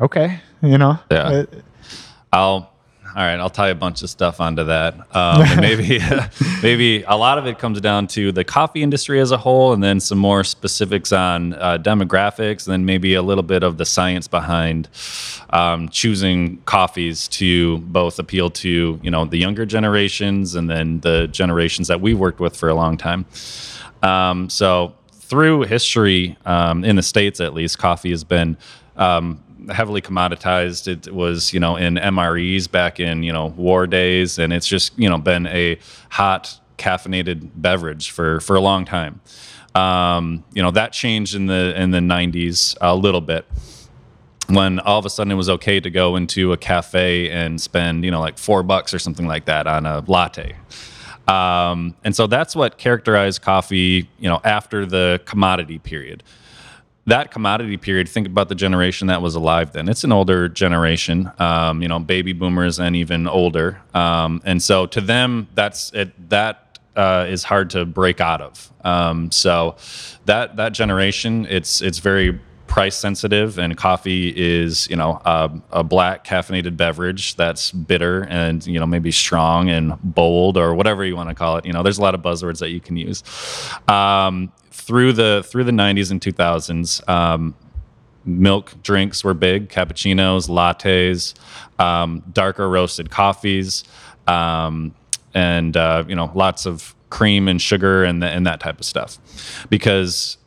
okay, 0.00 0.40
you 0.62 0.78
know, 0.78 0.98
Yeah. 1.10 1.44
I'll 2.32 2.71
all 3.14 3.22
right. 3.22 3.38
I'll 3.38 3.50
tie 3.50 3.68
a 3.68 3.74
bunch 3.74 4.02
of 4.02 4.08
stuff 4.08 4.40
onto 4.40 4.64
that. 4.64 4.94
Um, 5.14 5.42
maybe 5.60 6.00
maybe 6.62 7.02
a 7.02 7.16
lot 7.16 7.36
of 7.36 7.46
it 7.46 7.58
comes 7.58 7.80
down 7.80 8.06
to 8.08 8.32
the 8.32 8.42
coffee 8.42 8.82
industry 8.82 9.20
as 9.20 9.30
a 9.30 9.36
whole, 9.36 9.72
and 9.72 9.82
then 9.82 10.00
some 10.00 10.18
more 10.18 10.44
specifics 10.44 11.12
on 11.12 11.52
uh, 11.54 11.78
demographics, 11.78 12.66
and 12.66 12.72
then 12.72 12.86
maybe 12.86 13.14
a 13.14 13.22
little 13.22 13.42
bit 13.42 13.62
of 13.62 13.76
the 13.76 13.84
science 13.84 14.28
behind 14.28 14.88
um, 15.50 15.88
choosing 15.90 16.58
coffees 16.64 17.28
to 17.28 17.78
both 17.78 18.18
appeal 18.18 18.48
to 18.50 18.98
you 19.02 19.10
know 19.10 19.26
the 19.26 19.36
younger 19.36 19.66
generations 19.66 20.54
and 20.54 20.70
then 20.70 21.00
the 21.00 21.26
generations 21.28 21.88
that 21.88 22.00
we 22.00 22.14
worked 22.14 22.40
with 22.40 22.56
for 22.56 22.68
a 22.68 22.74
long 22.74 22.96
time. 22.96 23.26
Um, 24.02 24.48
so 24.48 24.94
through 25.12 25.62
history, 25.62 26.36
um, 26.46 26.84
in 26.84 26.96
the 26.96 27.02
states 27.02 27.40
at 27.40 27.54
least, 27.54 27.78
coffee 27.78 28.10
has 28.10 28.24
been 28.24 28.56
um, 28.96 29.41
heavily 29.70 30.00
commoditized. 30.00 30.88
It 30.88 31.12
was 31.12 31.52
you 31.52 31.60
know 31.60 31.76
in 31.76 31.94
MREs 31.94 32.70
back 32.70 33.00
in 33.00 33.22
you 33.22 33.32
know 33.32 33.46
war 33.46 33.86
days, 33.86 34.38
and 34.38 34.52
it's 34.52 34.66
just 34.66 34.98
you 34.98 35.08
know 35.08 35.18
been 35.18 35.46
a 35.46 35.78
hot 36.10 36.58
caffeinated 36.78 37.50
beverage 37.54 38.10
for 38.10 38.40
for 38.40 38.56
a 38.56 38.60
long 38.60 38.84
time. 38.84 39.20
Um, 39.74 40.44
you 40.52 40.62
know 40.62 40.70
that 40.72 40.92
changed 40.92 41.34
in 41.34 41.46
the 41.46 41.80
in 41.80 41.92
the 41.92 41.98
90s 41.98 42.76
a 42.80 42.94
little 42.94 43.22
bit 43.22 43.46
when 44.48 44.80
all 44.80 44.98
of 44.98 45.06
a 45.06 45.10
sudden 45.10 45.30
it 45.30 45.36
was 45.36 45.48
okay 45.48 45.80
to 45.80 45.90
go 45.90 46.16
into 46.16 46.52
a 46.52 46.56
cafe 46.56 47.30
and 47.30 47.60
spend 47.60 48.04
you 48.04 48.10
know 48.10 48.20
like 48.20 48.38
four 48.38 48.62
bucks 48.62 48.92
or 48.92 48.98
something 48.98 49.26
like 49.26 49.46
that 49.46 49.66
on 49.66 49.86
a 49.86 50.04
latte 50.06 50.54
um, 51.28 51.94
and 52.04 52.14
so 52.14 52.26
that's 52.26 52.54
what 52.54 52.76
characterized 52.76 53.40
coffee 53.40 54.08
you 54.18 54.28
know 54.28 54.40
after 54.44 54.84
the 54.84 55.20
commodity 55.24 55.78
period 55.78 56.22
that 57.06 57.30
commodity 57.30 57.76
period 57.76 58.08
think 58.08 58.26
about 58.26 58.48
the 58.48 58.54
generation 58.54 59.08
that 59.08 59.20
was 59.20 59.34
alive 59.34 59.72
then. 59.72 59.88
It's 59.88 60.04
an 60.04 60.12
older 60.12 60.48
generation 60.48 61.30
um, 61.38 61.82
you 61.82 61.88
know 61.88 61.98
baby 61.98 62.32
boomers 62.32 62.78
and 62.78 62.94
even 62.96 63.26
older. 63.26 63.80
Um, 63.94 64.40
and 64.44 64.62
so 64.62 64.86
to 64.86 65.00
them 65.00 65.48
that's 65.54 65.92
it 65.92 66.30
that 66.30 66.78
uh, 66.96 67.26
is 67.28 67.42
hard 67.42 67.70
to 67.70 67.84
break 67.84 68.20
out 68.20 68.40
of. 68.40 68.72
Um, 68.84 69.30
so 69.30 69.76
that 70.26 70.56
that 70.56 70.72
generation 70.72 71.46
it's 71.48 71.80
it's 71.80 71.98
very 71.98 72.38
price 72.72 72.96
sensitive 72.96 73.58
and 73.58 73.76
coffee 73.76 74.32
is 74.34 74.88
you 74.88 74.96
know 74.96 75.20
a, 75.26 75.50
a 75.72 75.84
black 75.84 76.24
caffeinated 76.24 76.74
beverage 76.74 77.36
that's 77.36 77.70
bitter 77.70 78.22
and 78.30 78.66
you 78.66 78.80
know 78.80 78.86
maybe 78.86 79.10
strong 79.10 79.68
and 79.68 79.92
bold 80.02 80.56
or 80.56 80.74
whatever 80.74 81.04
you 81.04 81.14
want 81.14 81.28
to 81.28 81.34
call 81.34 81.56
it. 81.56 81.66
You 81.66 81.72
know 81.72 81.82
there's 81.82 81.98
a 81.98 82.02
lot 82.02 82.14
of 82.14 82.22
buzzwords 82.22 82.60
that 82.60 82.70
you 82.70 82.80
can 82.80 82.96
use. 82.96 83.22
Um, 83.88 84.52
through 84.72 85.12
the 85.12 85.44
through 85.46 85.64
the 85.64 85.72
90s 85.72 86.10
and 86.10 86.20
2000s 86.20 87.08
um, 87.08 87.54
milk 88.24 88.74
drinks 88.82 89.22
were 89.22 89.34
big 89.34 89.68
cappuccinos 89.68 90.48
lattes 90.48 91.34
um, 91.78 92.22
darker 92.32 92.68
roasted 92.68 93.10
coffees 93.10 93.84
um, 94.26 94.94
and 95.34 95.76
uh, 95.76 96.04
you 96.06 96.14
know 96.14 96.30
lots 96.34 96.66
of 96.66 96.94
cream 97.12 97.46
and 97.46 97.60
sugar 97.60 98.04
and, 98.04 98.24
and 98.24 98.46
that 98.46 98.58
type 98.58 98.80
of 98.80 98.86
stuff. 98.86 99.66
Because 99.68 100.38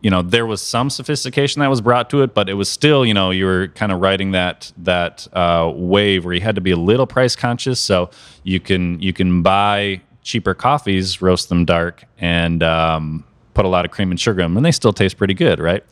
you 0.00 0.10
know 0.10 0.20
there 0.22 0.46
was 0.46 0.60
some 0.60 0.90
sophistication 0.90 1.60
that 1.60 1.68
was 1.68 1.80
brought 1.80 2.08
to 2.08 2.22
it 2.22 2.32
but 2.32 2.48
it 2.48 2.54
was 2.54 2.68
still 2.68 3.04
you 3.04 3.12
know 3.12 3.32
you 3.32 3.44
were 3.44 3.66
kind 3.74 3.90
of 3.90 4.00
riding 4.00 4.30
that 4.30 4.70
that 4.76 5.26
uh, 5.32 5.72
wave 5.74 6.24
where 6.24 6.32
you 6.34 6.40
had 6.40 6.54
to 6.54 6.60
be 6.60 6.70
a 6.70 6.76
little 6.76 7.06
price 7.06 7.34
conscious 7.34 7.80
so 7.80 8.08
you 8.44 8.60
can 8.60 9.00
you 9.00 9.12
can 9.12 9.42
buy 9.42 10.00
cheaper 10.22 10.54
coffees 10.54 11.20
roast 11.20 11.48
them 11.48 11.64
dark 11.64 12.04
and 12.18 12.62
um, 12.62 13.24
put 13.58 13.64
a 13.64 13.68
lot 13.68 13.84
of 13.84 13.90
cream 13.90 14.12
and 14.12 14.20
sugar 14.20 14.40
in 14.40 14.44
them 14.44 14.56
and 14.56 14.64
they 14.64 14.70
still 14.70 14.92
taste 14.92 15.16
pretty 15.16 15.34
good 15.34 15.58
right? 15.58 15.82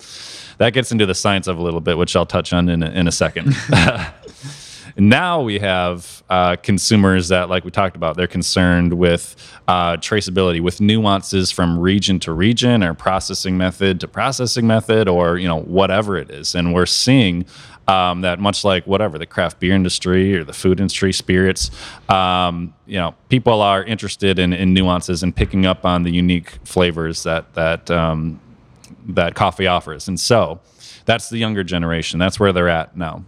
That 0.58 0.72
gets 0.72 0.92
into 0.92 1.04
the 1.04 1.16
science 1.16 1.48
of 1.48 1.58
a 1.58 1.62
little 1.62 1.80
bit 1.80 1.98
which 1.98 2.14
i'll 2.14 2.24
touch 2.24 2.52
on 2.52 2.68
in 2.68 2.84
a, 2.84 2.90
in 2.90 3.08
a 3.08 3.12
second 3.12 3.56
now 4.98 5.42
we 5.42 5.58
have 5.58 6.22
uh, 6.30 6.56
consumers 6.56 7.28
that, 7.28 7.50
like 7.50 7.64
we 7.64 7.70
talked 7.70 7.96
about, 7.96 8.16
they're 8.16 8.26
concerned 8.26 8.94
with 8.94 9.36
uh, 9.68 9.96
traceability, 9.98 10.60
with 10.60 10.80
nuances 10.80 11.50
from 11.50 11.78
region 11.78 12.18
to 12.20 12.32
region, 12.32 12.82
or 12.82 12.94
processing 12.94 13.58
method 13.58 14.00
to 14.00 14.08
processing 14.08 14.66
method, 14.66 15.08
or 15.08 15.36
you 15.38 15.48
know 15.48 15.60
whatever 15.60 16.16
it 16.16 16.30
is. 16.30 16.54
And 16.54 16.72
we're 16.72 16.86
seeing 16.86 17.44
um, 17.88 18.22
that 18.22 18.40
much 18.40 18.64
like 18.64 18.86
whatever 18.86 19.18
the 19.18 19.26
craft 19.26 19.60
beer 19.60 19.74
industry 19.74 20.34
or 20.34 20.44
the 20.44 20.52
food 20.52 20.80
industry, 20.80 21.12
spirits, 21.12 21.70
um, 22.08 22.74
you 22.86 22.96
know, 22.96 23.14
people 23.28 23.62
are 23.62 23.84
interested 23.84 24.38
in, 24.38 24.52
in 24.52 24.74
nuances 24.74 25.22
and 25.22 25.34
picking 25.34 25.66
up 25.66 25.84
on 25.84 26.02
the 26.02 26.10
unique 26.10 26.58
flavors 26.64 27.22
that 27.24 27.52
that 27.54 27.90
um, 27.90 28.40
that 29.08 29.34
coffee 29.34 29.66
offers. 29.66 30.08
And 30.08 30.18
so 30.18 30.60
that's 31.04 31.28
the 31.28 31.38
younger 31.38 31.62
generation. 31.62 32.18
That's 32.18 32.40
where 32.40 32.52
they're 32.52 32.68
at 32.68 32.96
now. 32.96 33.24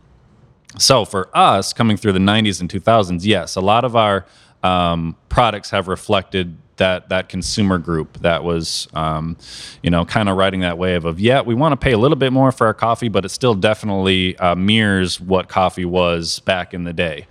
So 0.78 1.04
for 1.04 1.28
us, 1.36 1.72
coming 1.72 1.96
through 1.96 2.12
the 2.12 2.18
90s 2.18 2.60
and 2.60 2.70
2000s, 2.70 3.24
yes, 3.24 3.56
a 3.56 3.60
lot 3.60 3.84
of 3.84 3.96
our 3.96 4.26
um, 4.62 5.16
products 5.28 5.70
have 5.70 5.88
reflected 5.88 6.56
that 6.76 7.08
that 7.08 7.28
consumer 7.28 7.76
group 7.78 8.18
that 8.20 8.44
was, 8.44 8.86
um, 8.94 9.36
you 9.82 9.90
know, 9.90 10.04
kind 10.04 10.28
of 10.28 10.36
riding 10.36 10.60
that 10.60 10.78
wave 10.78 11.04
of 11.04 11.18
yeah, 11.20 11.40
we 11.40 11.54
want 11.54 11.72
to 11.72 11.76
pay 11.76 11.92
a 11.92 11.98
little 11.98 12.16
bit 12.16 12.32
more 12.32 12.52
for 12.52 12.66
our 12.68 12.74
coffee, 12.74 13.08
but 13.08 13.24
it 13.24 13.30
still 13.30 13.54
definitely 13.54 14.36
uh, 14.38 14.54
mirrors 14.54 15.20
what 15.20 15.48
coffee 15.48 15.84
was 15.84 16.38
back 16.40 16.72
in 16.72 16.84
the 16.84 16.92
day. 16.92 17.26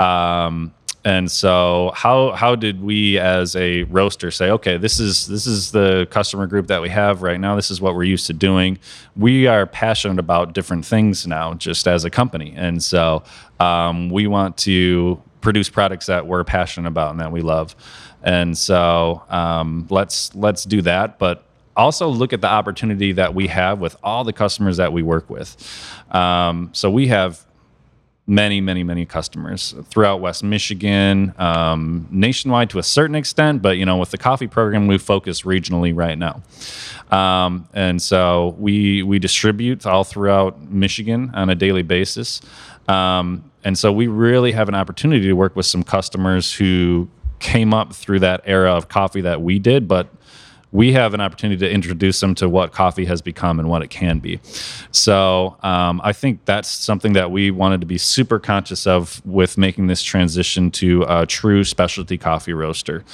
Um, 0.00 0.74
and 1.04 1.30
so 1.30 1.92
how 1.94 2.32
how 2.32 2.54
did 2.54 2.82
we 2.82 3.18
as 3.18 3.56
a 3.56 3.84
roaster 3.84 4.30
say 4.30 4.50
okay 4.50 4.76
this 4.76 5.00
is 5.00 5.26
this 5.26 5.46
is 5.46 5.72
the 5.72 6.06
customer 6.10 6.46
group 6.46 6.66
that 6.66 6.82
we 6.82 6.88
have 6.88 7.22
right 7.22 7.40
now. 7.40 7.56
This 7.56 7.70
is 7.70 7.80
what 7.80 7.94
we're 7.94 8.04
used 8.04 8.26
to 8.26 8.32
doing. 8.32 8.78
We 9.16 9.46
are 9.46 9.66
passionate 9.66 10.18
about 10.18 10.52
different 10.52 10.84
things 10.84 11.26
now 11.26 11.54
just 11.54 11.88
as 11.88 12.04
a 12.04 12.10
company. 12.10 12.52
And 12.56 12.82
so 12.82 13.22
um, 13.58 14.10
we 14.10 14.26
want 14.26 14.56
to 14.58 15.22
produce 15.40 15.68
products 15.70 16.06
that 16.06 16.26
we're 16.26 16.44
passionate 16.44 16.88
about 16.88 17.12
and 17.12 17.20
that 17.20 17.32
we 17.32 17.40
love. 17.40 17.74
And 18.22 18.56
so 18.56 19.22
um, 19.30 19.86
let's 19.90 20.34
let's 20.34 20.64
do 20.64 20.82
that. 20.82 21.18
But 21.18 21.44
also 21.76 22.08
look 22.08 22.32
at 22.32 22.40
the 22.40 22.48
opportunity 22.48 23.12
that 23.12 23.34
we 23.34 23.46
have 23.46 23.80
with 23.80 23.96
all 24.02 24.24
the 24.24 24.32
customers 24.32 24.76
that 24.76 24.92
we 24.92 25.02
work 25.02 25.30
with. 25.30 25.56
Um, 26.10 26.70
so 26.72 26.90
we 26.90 27.06
have 27.06 27.46
many, 28.30 28.60
many, 28.60 28.84
many 28.84 29.04
customers 29.04 29.74
throughout 29.86 30.20
West 30.20 30.44
Michigan, 30.44 31.34
um, 31.36 32.06
nationwide 32.12 32.70
to 32.70 32.78
a 32.78 32.82
certain 32.82 33.16
extent. 33.16 33.60
But 33.60 33.76
you 33.76 33.84
know, 33.84 33.96
with 33.96 34.12
the 34.12 34.18
coffee 34.18 34.46
program, 34.46 34.86
we 34.86 34.98
focus 34.98 35.42
regionally 35.42 35.92
right 35.94 36.16
now, 36.16 36.40
um, 37.10 37.68
and 37.74 38.00
so 38.00 38.54
we 38.58 39.02
we 39.02 39.18
distribute 39.18 39.84
all 39.84 40.04
throughout 40.04 40.62
Michigan 40.70 41.32
on 41.34 41.50
a 41.50 41.56
daily 41.56 41.82
basis. 41.82 42.40
Um, 42.88 43.50
and 43.64 43.76
so 43.76 43.92
we 43.92 44.06
really 44.06 44.52
have 44.52 44.68
an 44.68 44.74
opportunity 44.74 45.26
to 45.26 45.34
work 45.34 45.54
with 45.54 45.66
some 45.66 45.82
customers 45.82 46.54
who 46.54 47.08
came 47.40 47.74
up 47.74 47.92
through 47.92 48.20
that 48.20 48.42
era 48.44 48.72
of 48.72 48.88
coffee 48.88 49.22
that 49.22 49.42
we 49.42 49.58
did, 49.58 49.88
but 49.88 50.08
we 50.72 50.92
have 50.92 51.14
an 51.14 51.20
opportunity 51.20 51.58
to 51.58 51.70
introduce 51.70 52.20
them 52.20 52.34
to 52.36 52.48
what 52.48 52.72
coffee 52.72 53.04
has 53.04 53.20
become 53.20 53.58
and 53.58 53.68
what 53.68 53.82
it 53.82 53.88
can 53.88 54.20
be. 54.20 54.40
So 54.92 55.56
um, 55.62 56.00
I 56.04 56.12
think 56.12 56.44
that's 56.44 56.68
something 56.68 57.12
that 57.14 57.30
we 57.30 57.50
wanted 57.50 57.80
to 57.80 57.86
be 57.86 57.98
super 57.98 58.38
conscious 58.38 58.86
of 58.86 59.24
with 59.26 59.58
making 59.58 59.88
this 59.88 60.02
transition 60.02 60.70
to 60.72 61.04
a 61.08 61.26
true 61.26 61.64
specialty 61.64 62.18
coffee 62.18 62.52
roaster. 62.52 63.04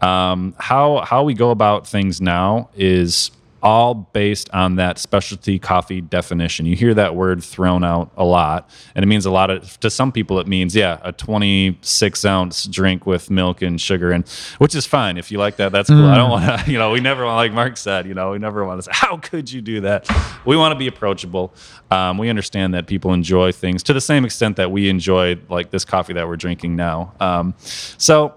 Um, 0.00 0.54
how 0.58 1.00
how 1.00 1.22
we 1.22 1.34
go 1.34 1.50
about 1.50 1.86
things 1.86 2.20
now 2.20 2.70
is 2.74 3.30
all 3.62 3.94
based 3.94 4.50
on 4.50 4.76
that 4.76 4.98
specialty 4.98 5.58
coffee 5.58 6.00
definition. 6.00 6.66
You 6.66 6.74
hear 6.74 6.94
that 6.94 7.14
word 7.14 7.42
thrown 7.42 7.84
out 7.84 8.10
a 8.16 8.24
lot, 8.24 8.68
and 8.94 9.02
it 9.02 9.06
means 9.06 9.24
a 9.24 9.30
lot 9.30 9.50
of 9.50 9.78
to 9.80 9.90
some 9.90 10.12
people. 10.12 10.40
It 10.40 10.46
means 10.46 10.74
yeah, 10.74 10.98
a 11.02 11.12
26 11.12 12.24
ounce 12.24 12.64
drink 12.64 13.06
with 13.06 13.30
milk 13.30 13.62
and 13.62 13.80
sugar, 13.80 14.10
and 14.10 14.28
which 14.58 14.74
is 14.74 14.86
fine 14.86 15.16
if 15.16 15.30
you 15.30 15.38
like 15.38 15.56
that. 15.56 15.72
That's 15.72 15.88
cool. 15.88 15.98
Mm. 15.98 16.10
I 16.10 16.16
don't 16.16 16.30
want 16.30 16.64
to, 16.64 16.70
you 16.70 16.78
know, 16.78 16.90
we 16.90 17.00
never 17.00 17.24
want, 17.24 17.36
like 17.36 17.52
Mark 17.52 17.76
said, 17.76 18.06
you 18.06 18.14
know, 18.14 18.32
we 18.32 18.38
never 18.38 18.64
want 18.64 18.78
to 18.78 18.82
say, 18.82 18.92
how 18.92 19.16
could 19.16 19.50
you 19.50 19.60
do 19.60 19.80
that? 19.82 20.08
We 20.44 20.56
want 20.56 20.72
to 20.72 20.78
be 20.78 20.88
approachable. 20.88 21.54
Um, 21.90 22.18
we 22.18 22.28
understand 22.28 22.74
that 22.74 22.86
people 22.86 23.12
enjoy 23.12 23.52
things 23.52 23.82
to 23.84 23.92
the 23.92 24.00
same 24.00 24.24
extent 24.24 24.56
that 24.56 24.70
we 24.70 24.88
enjoy 24.88 25.38
like 25.48 25.70
this 25.70 25.84
coffee 25.84 26.14
that 26.14 26.26
we're 26.26 26.36
drinking 26.36 26.76
now. 26.76 27.14
Um, 27.20 27.54
so. 27.98 28.36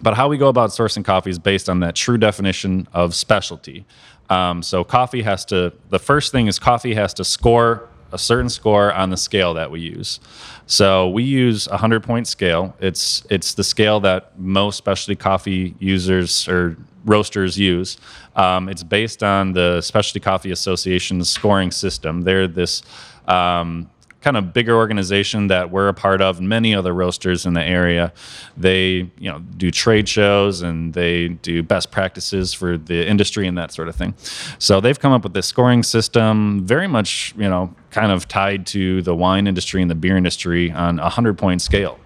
But 0.00 0.14
how 0.14 0.28
we 0.28 0.38
go 0.38 0.48
about 0.48 0.70
sourcing 0.70 1.04
coffee 1.04 1.30
is 1.30 1.38
based 1.38 1.68
on 1.68 1.80
that 1.80 1.94
true 1.94 2.18
definition 2.18 2.86
of 2.92 3.14
specialty. 3.14 3.84
Um, 4.30 4.62
so 4.62 4.84
coffee 4.84 5.22
has 5.22 5.44
to. 5.46 5.72
The 5.90 5.98
first 5.98 6.32
thing 6.32 6.46
is 6.46 6.58
coffee 6.58 6.94
has 6.94 7.14
to 7.14 7.24
score 7.24 7.88
a 8.12 8.18
certain 8.18 8.48
score 8.48 8.92
on 8.92 9.10
the 9.10 9.16
scale 9.16 9.54
that 9.54 9.70
we 9.70 9.80
use. 9.80 10.20
So 10.66 11.08
we 11.08 11.22
use 11.24 11.66
a 11.66 11.76
hundred 11.76 12.02
point 12.02 12.26
scale. 12.26 12.76
It's 12.80 13.26
it's 13.30 13.54
the 13.54 13.64
scale 13.64 14.00
that 14.00 14.38
most 14.38 14.76
specialty 14.76 15.16
coffee 15.16 15.74
users 15.78 16.48
or 16.48 16.76
roasters 17.04 17.58
use. 17.58 17.96
Um, 18.36 18.68
it's 18.68 18.82
based 18.82 19.22
on 19.22 19.52
the 19.52 19.80
Specialty 19.80 20.20
Coffee 20.20 20.50
Association's 20.50 21.28
scoring 21.30 21.70
system. 21.70 22.22
They're 22.22 22.46
this 22.46 22.82
um, 23.26 23.90
kind 24.20 24.36
of 24.36 24.52
bigger 24.52 24.74
organization 24.76 25.46
that 25.46 25.70
we're 25.70 25.88
a 25.88 25.94
part 25.94 26.20
of, 26.20 26.40
many 26.40 26.74
other 26.74 26.92
roasters 26.92 27.46
in 27.46 27.54
the 27.54 27.62
area. 27.62 28.12
They, 28.56 29.10
you 29.18 29.30
know, 29.30 29.38
do 29.38 29.70
trade 29.70 30.08
shows 30.08 30.62
and 30.62 30.92
they 30.92 31.28
do 31.28 31.62
best 31.62 31.90
practices 31.90 32.52
for 32.52 32.76
the 32.76 33.06
industry 33.06 33.46
and 33.46 33.56
that 33.58 33.72
sort 33.72 33.88
of 33.88 33.94
thing. 33.94 34.14
So 34.58 34.80
they've 34.80 34.98
come 34.98 35.12
up 35.12 35.22
with 35.22 35.34
this 35.34 35.46
scoring 35.46 35.82
system, 35.82 36.66
very 36.66 36.88
much, 36.88 37.34
you 37.36 37.48
know, 37.48 37.74
kind 37.90 38.10
of 38.10 38.26
tied 38.26 38.66
to 38.68 39.02
the 39.02 39.14
wine 39.14 39.46
industry 39.46 39.82
and 39.82 39.90
the 39.90 39.94
beer 39.94 40.16
industry 40.16 40.70
on 40.72 40.98
a 40.98 41.08
hundred 41.08 41.38
point 41.38 41.62
scale 41.62 41.98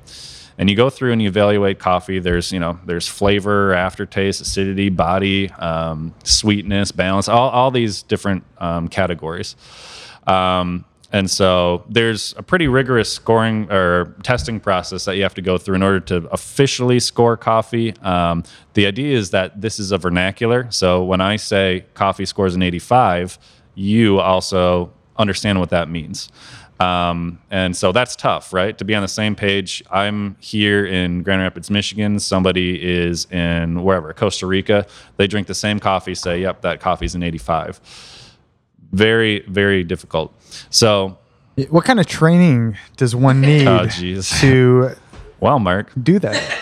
and 0.59 0.69
you 0.69 0.77
go 0.77 0.91
through 0.91 1.13
and 1.13 1.23
you 1.23 1.29
evaluate 1.29 1.79
coffee 1.79 2.19
there's 2.19 2.53
you 2.53 2.61
know 2.61 2.79
there's 2.87 3.09
flavor 3.09 3.73
aftertaste 3.73 4.41
acidity 4.41 4.91
body 4.91 5.51
um, 5.53 6.15
sweetness 6.25 6.93
balance 6.93 7.29
all, 7.29 7.49
all 7.51 7.71
these 7.71 8.03
different 8.03 8.45
um, 8.59 8.87
categories 8.87 9.57
um, 10.27 10.85
and 11.13 11.31
so 11.31 11.85
there's 11.89 12.35
a 12.39 12.43
pretty 12.43 12.69
rigorous 12.69 13.13
scoring 13.13 13.71
or 13.71 14.15
testing 14.23 14.59
process 14.59 15.05
that 15.05 15.17
you 15.17 15.23
have 15.23 15.35
to 15.35 15.43
go 15.43 15.59
through 15.59 15.75
in 15.75 15.83
order 15.83 16.01
to 16.01 16.27
officially 16.33 16.99
score 17.01 17.37
coffee. 17.37 17.95
Um, 17.99 18.45
the 18.73 18.87
idea 18.87 19.17
is 19.17 19.31
that 19.31 19.61
this 19.61 19.79
is 19.79 19.93
a 19.93 19.99
vernacular. 19.99 20.71
So 20.71 21.05
when 21.05 21.21
I 21.21 21.37
say 21.37 21.85
coffee 21.93 22.25
scores 22.25 22.55
an 22.55 22.63
85, 22.63 23.39
you 23.75 24.21
also 24.21 24.91
understand 25.19 25.61
what 25.61 25.69
that 25.69 25.91
means. 25.91 26.31
Um, 26.81 27.41
and 27.51 27.77
so 27.77 27.93
that's 27.93 28.17
tough, 28.17 28.55
right? 28.55 28.77
To 28.79 28.85
be 28.85 28.95
on 28.95 29.03
the 29.03 29.09
same 29.09 29.37
page. 29.37 29.85
I'm 29.91 30.37
here 30.41 30.87
in 30.87 31.23
Grand 31.23 31.43
Rapids, 31.43 31.71
Michigan. 31.71 32.19
Somebody 32.21 32.83
is 32.83 33.27
in 33.31 33.83
wherever, 33.85 34.13
Costa 34.15 34.47
Rica. 34.47 34.87
They 35.19 35.27
drink 35.27 35.47
the 35.47 35.55
same 35.55 35.79
coffee, 35.79 36.15
say, 36.15 36.41
yep, 36.41 36.63
that 36.63 36.81
coffee's 36.81 37.15
an 37.15 37.23
85 37.23 37.81
very 38.93 39.41
very 39.49 39.85
difficult. 39.85 40.33
So, 40.71 41.19
what 41.71 41.85
kind 41.85 42.01
of 42.01 42.07
training 42.07 42.77
does 42.97 43.15
one 43.15 43.41
need 43.43 43.67
oh, 43.67 43.87
to 43.89 44.91
well, 45.41 45.59
Mark, 45.59 45.91
do 46.03 46.19
that? 46.19 46.59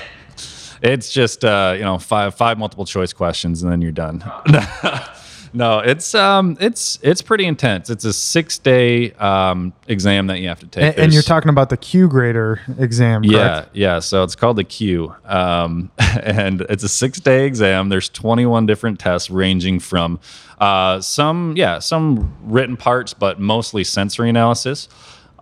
It's 0.82 1.12
just 1.12 1.44
uh, 1.44 1.74
you 1.76 1.84
know 1.84 1.98
five 1.98 2.34
five 2.34 2.58
multiple 2.58 2.86
choice 2.86 3.12
questions 3.12 3.62
and 3.62 3.70
then 3.70 3.82
you're 3.82 3.92
done. 3.92 4.24
no, 5.52 5.80
it's 5.80 6.14
um, 6.14 6.56
it's 6.60 6.98
it's 7.02 7.22
pretty 7.22 7.44
intense. 7.44 7.90
It's 7.90 8.04
a 8.04 8.12
six 8.12 8.58
day 8.58 9.12
um, 9.12 9.72
exam 9.88 10.28
that 10.28 10.38
you 10.40 10.48
have 10.48 10.60
to 10.60 10.66
take. 10.66 10.84
And, 10.84 10.98
and 10.98 11.12
you're 11.12 11.22
talking 11.22 11.48
about 11.48 11.70
the 11.70 11.76
Q 11.76 12.08
grader 12.08 12.60
exam. 12.78 13.22
Correct? 13.22 13.70
Yeah, 13.72 13.94
yeah. 13.94 13.98
So 13.98 14.22
it's 14.22 14.36
called 14.36 14.56
the 14.56 14.64
Q, 14.64 15.14
um, 15.24 15.90
and 16.22 16.62
it's 16.62 16.84
a 16.84 16.88
six 16.88 17.20
day 17.20 17.46
exam. 17.46 17.88
There's 17.88 18.08
21 18.08 18.66
different 18.66 19.00
tests 19.00 19.30
ranging 19.30 19.80
from 19.80 20.20
uh, 20.60 21.00
some, 21.00 21.54
yeah, 21.56 21.78
some 21.78 22.36
written 22.42 22.76
parts, 22.76 23.14
but 23.14 23.40
mostly 23.40 23.82
sensory 23.82 24.28
analysis. 24.28 24.88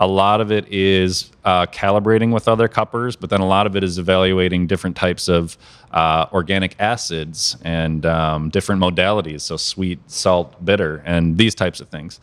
A 0.01 0.07
lot 0.07 0.41
of 0.41 0.53
it 0.53 0.73
is 0.73 1.31
uh, 1.45 1.67
calibrating 1.67 2.33
with 2.33 2.47
other 2.47 2.69
cuppers, 2.69 3.17
but 3.17 3.31
then 3.31 3.41
a 3.41 3.47
lot 3.47 3.67
of 3.67 3.75
it 3.75 3.83
is 3.83 3.99
evaluating 3.99 4.67
different 4.67 4.97
types 4.97 5.29
of 5.29 5.59
uh, 5.93 6.27
organic 6.33 6.77
acids 6.79 7.57
and 7.63 8.05
um, 8.07 8.51
different 8.51 8.81
modalities, 8.81 9.41
so 9.41 9.57
sweet, 9.57 9.99
salt, 10.07 10.65
bitter, 10.65 11.03
and 11.05 11.37
these 11.39 11.55
types 11.55 11.81
of 11.81 11.89
things. 11.89 12.21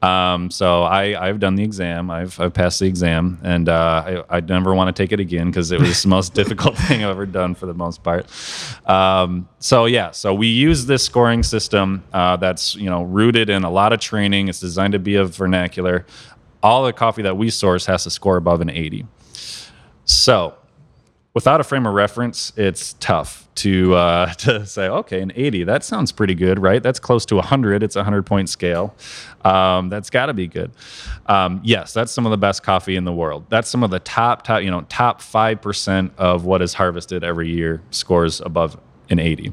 Um, 0.00 0.50
so 0.50 0.82
I, 0.82 1.26
have 1.26 1.38
done 1.38 1.54
the 1.54 1.62
exam. 1.62 2.10
I've, 2.10 2.38
I've 2.40 2.52
passed 2.52 2.80
the 2.80 2.86
exam, 2.86 3.38
and 3.44 3.68
uh, 3.68 4.24
I, 4.28 4.38
I 4.38 4.40
never 4.40 4.74
want 4.74 4.94
to 4.94 5.00
take 5.00 5.12
it 5.12 5.20
again 5.20 5.46
because 5.46 5.70
it 5.70 5.80
was 5.80 6.02
the 6.02 6.08
most 6.08 6.34
difficult 6.42 6.76
thing 6.76 7.04
I've 7.04 7.10
ever 7.10 7.26
done 7.26 7.54
for 7.54 7.66
the 7.66 7.74
most 7.74 8.02
part. 8.02 8.26
Um, 8.88 9.48
so 9.60 9.84
yeah, 9.84 10.10
so 10.10 10.34
we 10.34 10.48
use 10.48 10.86
this 10.86 11.04
scoring 11.04 11.44
system 11.44 12.02
uh, 12.12 12.36
that's 12.36 12.74
you 12.74 12.90
know 12.90 13.04
rooted 13.04 13.48
in 13.48 13.62
a 13.62 13.70
lot 13.70 13.92
of 13.92 14.00
training. 14.00 14.48
It's 14.48 14.58
designed 14.58 14.94
to 14.94 14.98
be 14.98 15.14
a 15.14 15.24
vernacular 15.24 16.04
all 16.62 16.84
the 16.84 16.92
coffee 16.92 17.22
that 17.22 17.36
we 17.36 17.50
source 17.50 17.86
has 17.86 18.04
to 18.04 18.10
score 18.10 18.36
above 18.36 18.60
an 18.60 18.70
80. 18.70 19.06
So, 20.04 20.54
without 21.34 21.60
a 21.60 21.64
frame 21.64 21.86
of 21.86 21.94
reference, 21.94 22.52
it's 22.56 22.94
tough 22.94 23.48
to 23.54 23.94
uh, 23.94 24.32
to 24.34 24.66
say, 24.66 24.88
okay, 24.88 25.20
an 25.20 25.32
80, 25.34 25.64
that 25.64 25.84
sounds 25.84 26.12
pretty 26.12 26.34
good, 26.34 26.58
right? 26.58 26.82
That's 26.82 26.98
close 26.98 27.24
to 27.26 27.36
100. 27.36 27.82
It's 27.82 27.96
a 27.96 28.00
100 28.00 28.24
point 28.24 28.48
scale. 28.48 28.94
Um, 29.44 29.88
that's 29.88 30.10
got 30.10 30.26
to 30.26 30.34
be 30.34 30.46
good. 30.46 30.70
Um, 31.26 31.60
yes, 31.64 31.92
that's 31.92 32.12
some 32.12 32.26
of 32.26 32.30
the 32.30 32.38
best 32.38 32.62
coffee 32.62 32.96
in 32.96 33.04
the 33.04 33.12
world. 33.12 33.46
That's 33.48 33.68
some 33.68 33.82
of 33.82 33.90
the 33.90 34.00
top, 34.00 34.42
top, 34.42 34.62
you 34.62 34.70
know, 34.70 34.82
top 34.82 35.20
5% 35.20 36.10
of 36.16 36.44
what 36.44 36.62
is 36.62 36.74
harvested 36.74 37.24
every 37.24 37.48
year 37.48 37.82
scores 37.90 38.40
above 38.40 38.78
an 39.10 39.18
80. 39.18 39.52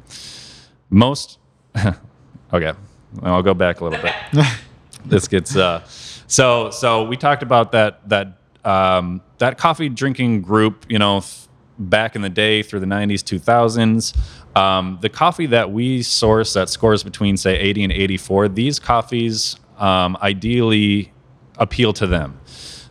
Most, 0.90 1.40
okay, 2.54 2.74
I'll 3.22 3.44
go 3.44 3.54
back 3.54 3.82
a 3.82 3.84
little 3.84 4.02
bit. 4.02 4.46
this 5.06 5.28
gets, 5.28 5.56
uh, 5.56 5.84
so 6.30 6.70
so 6.70 7.04
we 7.04 7.18
talked 7.18 7.44
about 7.44 7.74
that 7.74 8.08
that 8.08 8.38
um, 8.64 9.22
that 9.40 9.58
coffee 9.58 9.90
drinking 9.90 10.42
group. 10.42 10.86
You 10.88 11.00
know, 11.00 11.22
back 11.78 12.16
in 12.16 12.22
the 12.22 12.30
day 12.30 12.62
through 12.62 12.82
the 12.82 12.86
90s, 12.86 13.24
2000s. 13.24 14.58
Um, 14.58 14.98
the 15.02 15.10
coffee 15.10 15.46
that 15.48 15.72
we 15.72 16.04
source 16.04 16.54
that 16.54 16.70
scores 16.70 17.04
between 17.04 17.38
say 17.38 17.58
80 17.58 17.86
and 17.86 17.94
84, 17.94 18.50
these 18.50 18.80
coffees 18.80 19.56
um, 19.78 20.18
ideally 20.22 21.14
appeal 21.58 21.94
to 21.94 22.08
them. 22.08 22.40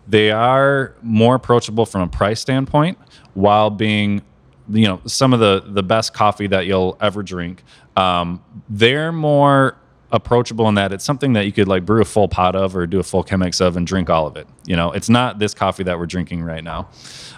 They 0.07 0.31
are 0.31 0.95
more 1.03 1.35
approachable 1.35 1.85
from 1.85 2.03
a 2.03 2.09
price 2.09 2.41
standpoint 2.41 2.99
while 3.35 3.71
being 3.71 4.23
you 4.71 4.87
know 4.87 5.01
some 5.07 5.33
of 5.33 5.41
the 5.41 5.63
the 5.67 5.83
best 5.83 6.13
coffee 6.13 6.47
that 6.47 6.67
you'll 6.67 6.97
ever 7.01 7.23
drink 7.23 7.63
um, 7.97 8.43
they're 8.69 9.13
more 9.13 9.77
approachable 10.11 10.69
in 10.69 10.75
that 10.75 10.93
it's 10.93 11.05
something 11.05 11.35
that 11.35 11.45
you 11.45 11.53
could 11.53 11.69
like 11.69 11.85
brew 11.85 12.01
a 12.01 12.05
full 12.05 12.29
pot 12.29 12.57
of 12.57 12.75
or 12.75 12.87
do 12.87 12.99
a 12.99 13.03
full 13.03 13.23
chemex 13.23 13.61
of 13.61 13.77
and 13.77 13.87
drink 13.87 14.09
all 14.09 14.27
of 14.27 14.37
it. 14.37 14.47
You 14.67 14.75
know, 14.75 14.93
it's 14.93 15.09
not 15.09 15.39
this 15.39 15.53
coffee 15.53 15.83
that 15.85 15.99
we're 15.99 16.07
drinking 16.07 16.43
right 16.43 16.65
now. 16.65 16.89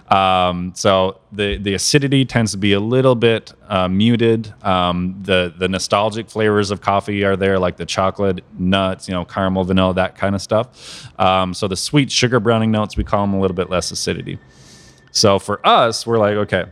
Um, 0.09 0.73
so 0.75 1.21
the 1.33 1.57
the 1.59 1.75
acidity 1.75 2.25
tends 2.25 2.53
to 2.53 2.59
be 2.59 2.73
a 2.73 2.81
little 2.81 3.15
bit 3.15 3.53
uh, 3.69 3.89
muted. 3.89 4.53
Um, 4.65 5.17
the 5.23 5.53
the 5.57 5.69
nostalgic 5.69 6.29
flavors 6.29 6.71
of 6.71 6.81
coffee 6.81 7.25
are 7.25 7.37
there, 7.37 7.59
like 7.59 7.77
the 7.77 7.87
chocolate, 7.87 8.45
nuts, 8.59 9.09
you 9.09 9.15
know, 9.15 9.25
caramel, 9.25 9.65
vanilla, 9.65 9.95
that 9.95 10.17
kind 10.17 10.35
of 10.35 10.43
stuff. 10.43 11.09
Um, 11.19 11.55
so 11.55 11.69
the 11.69 11.77
sweet 11.77 12.11
sugar 12.11 12.41
browning 12.41 12.71
notes 12.71 12.97
we 12.97 13.05
call 13.05 13.25
them 13.25 13.35
a 13.35 13.41
little 13.41 13.55
bit 13.55 13.71
less 13.71 13.91
acidity. 13.91 14.39
So 15.13 15.39
for 15.39 15.65
us, 15.67 16.07
we're 16.07 16.19
like, 16.19 16.35
okay, 16.35 16.67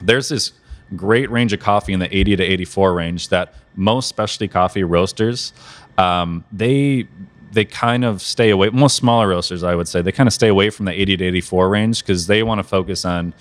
there's 0.00 0.28
this 0.28 0.52
great 0.96 1.30
range 1.30 1.52
of 1.52 1.60
coffee 1.60 1.92
in 1.92 2.00
the 2.00 2.14
80 2.14 2.36
to 2.36 2.42
84 2.42 2.94
range 2.94 3.28
that 3.28 3.54
most 3.76 4.08
specialty 4.08 4.48
coffee 4.48 4.84
roasters 4.84 5.52
um, 5.98 6.44
they 6.52 7.06
they 7.52 7.64
kind 7.64 8.04
of 8.04 8.22
stay 8.22 8.50
away 8.50 8.70
most 8.70 8.96
smaller 8.96 9.28
roasters 9.28 9.62
i 9.62 9.74
would 9.74 9.88
say 9.88 10.00
they 10.02 10.12
kind 10.12 10.26
of 10.26 10.32
stay 10.32 10.48
away 10.48 10.70
from 10.70 10.86
the 10.86 10.92
80 10.92 11.18
to 11.18 11.24
84 11.26 11.68
range 11.68 12.00
because 12.00 12.26
they 12.26 12.42
want 12.42 12.58
to 12.58 12.64
focus 12.64 13.04
on 13.04 13.34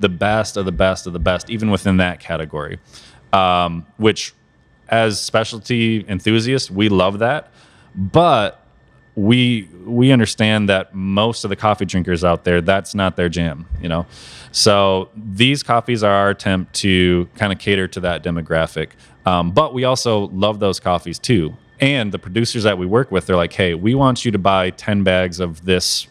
the 0.00 0.08
best 0.08 0.56
of 0.56 0.64
the 0.64 0.72
best 0.72 1.06
of 1.06 1.12
the 1.12 1.18
best 1.18 1.50
even 1.50 1.70
within 1.70 1.98
that 1.98 2.20
category. 2.20 2.78
Um, 3.32 3.86
which 3.96 4.32
as 4.88 5.20
specialty 5.20 6.04
enthusiasts 6.08 6.70
we 6.70 6.88
love 6.88 7.18
that 7.20 7.50
but 7.94 8.64
we 9.16 9.68
we 9.84 10.12
understand 10.12 10.68
that 10.68 10.94
most 10.94 11.42
of 11.42 11.48
the 11.48 11.56
coffee 11.56 11.84
drinkers 11.84 12.22
out 12.22 12.44
there 12.44 12.60
that's 12.60 12.94
not 12.94 13.16
their 13.16 13.28
jam 13.28 13.66
you 13.80 13.88
know? 13.88 14.06
So 14.52 15.08
these 15.16 15.62
coffees 15.62 16.02
are 16.02 16.12
our 16.12 16.30
attempt 16.30 16.74
to 16.74 17.28
kind 17.36 17.52
of 17.52 17.58
cater 17.58 17.88
to 17.88 18.00
that 18.00 18.22
demographic 18.22 18.90
Um, 19.26 19.50
but 19.52 19.74
we 19.74 19.84
also 19.84 20.28
love 20.28 20.60
those 20.60 20.80
coffees 20.80 21.18
too. 21.18 21.56
And 21.80 22.12
the 22.12 22.18
producers 22.18 22.62
that 22.62 22.78
we 22.78 22.86
work 22.86 23.10
with, 23.10 23.26
they're 23.26 23.36
like, 23.36 23.52
hey, 23.52 23.74
we 23.74 23.94
want 23.94 24.24
you 24.24 24.30
to 24.30 24.38
buy 24.38 24.70
10 24.70 25.02
bags 25.02 25.40
of 25.40 25.64
this, 25.64 26.06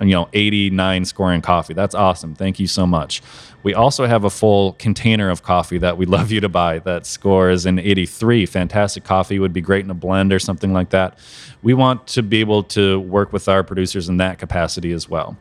you 0.00 0.10
know, 0.10 0.28
89 0.32 1.04
scoring 1.04 1.40
coffee. 1.40 1.74
That's 1.74 1.94
awesome. 1.94 2.34
Thank 2.34 2.58
you 2.58 2.66
so 2.66 2.86
much. 2.86 3.22
We 3.62 3.72
also 3.74 4.06
have 4.06 4.24
a 4.24 4.30
full 4.30 4.74
container 4.74 5.30
of 5.30 5.42
coffee 5.42 5.78
that 5.78 5.96
we'd 5.96 6.08
love 6.10 6.30
you 6.30 6.40
to 6.40 6.48
buy 6.48 6.80
that 6.80 7.06
scores 7.06 7.64
an 7.64 7.78
83. 7.78 8.46
Fantastic 8.46 9.04
coffee 9.04 9.38
would 9.38 9.52
be 9.52 9.60
great 9.60 9.84
in 9.84 9.90
a 9.90 9.94
blend 9.94 10.32
or 10.32 10.38
something 10.38 10.72
like 10.72 10.90
that. 10.90 11.18
We 11.62 11.74
want 11.74 12.06
to 12.08 12.22
be 12.22 12.40
able 12.40 12.62
to 12.64 13.00
work 13.00 13.32
with 13.32 13.48
our 13.48 13.62
producers 13.62 14.08
in 14.08 14.18
that 14.18 14.38
capacity 14.38 14.92
as 14.92 15.08
well. 15.08 15.38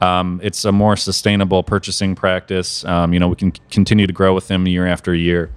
Um, 0.00 0.40
it's 0.42 0.64
a 0.64 0.72
more 0.72 0.96
sustainable 0.96 1.62
purchasing 1.62 2.16
practice. 2.16 2.84
Um, 2.84 3.12
you 3.12 3.20
know, 3.20 3.28
we 3.28 3.36
can 3.36 3.52
continue 3.70 4.08
to 4.08 4.12
grow 4.12 4.34
with 4.34 4.48
them 4.48 4.66
year 4.66 4.86
after 4.86 5.14
year. 5.14 5.50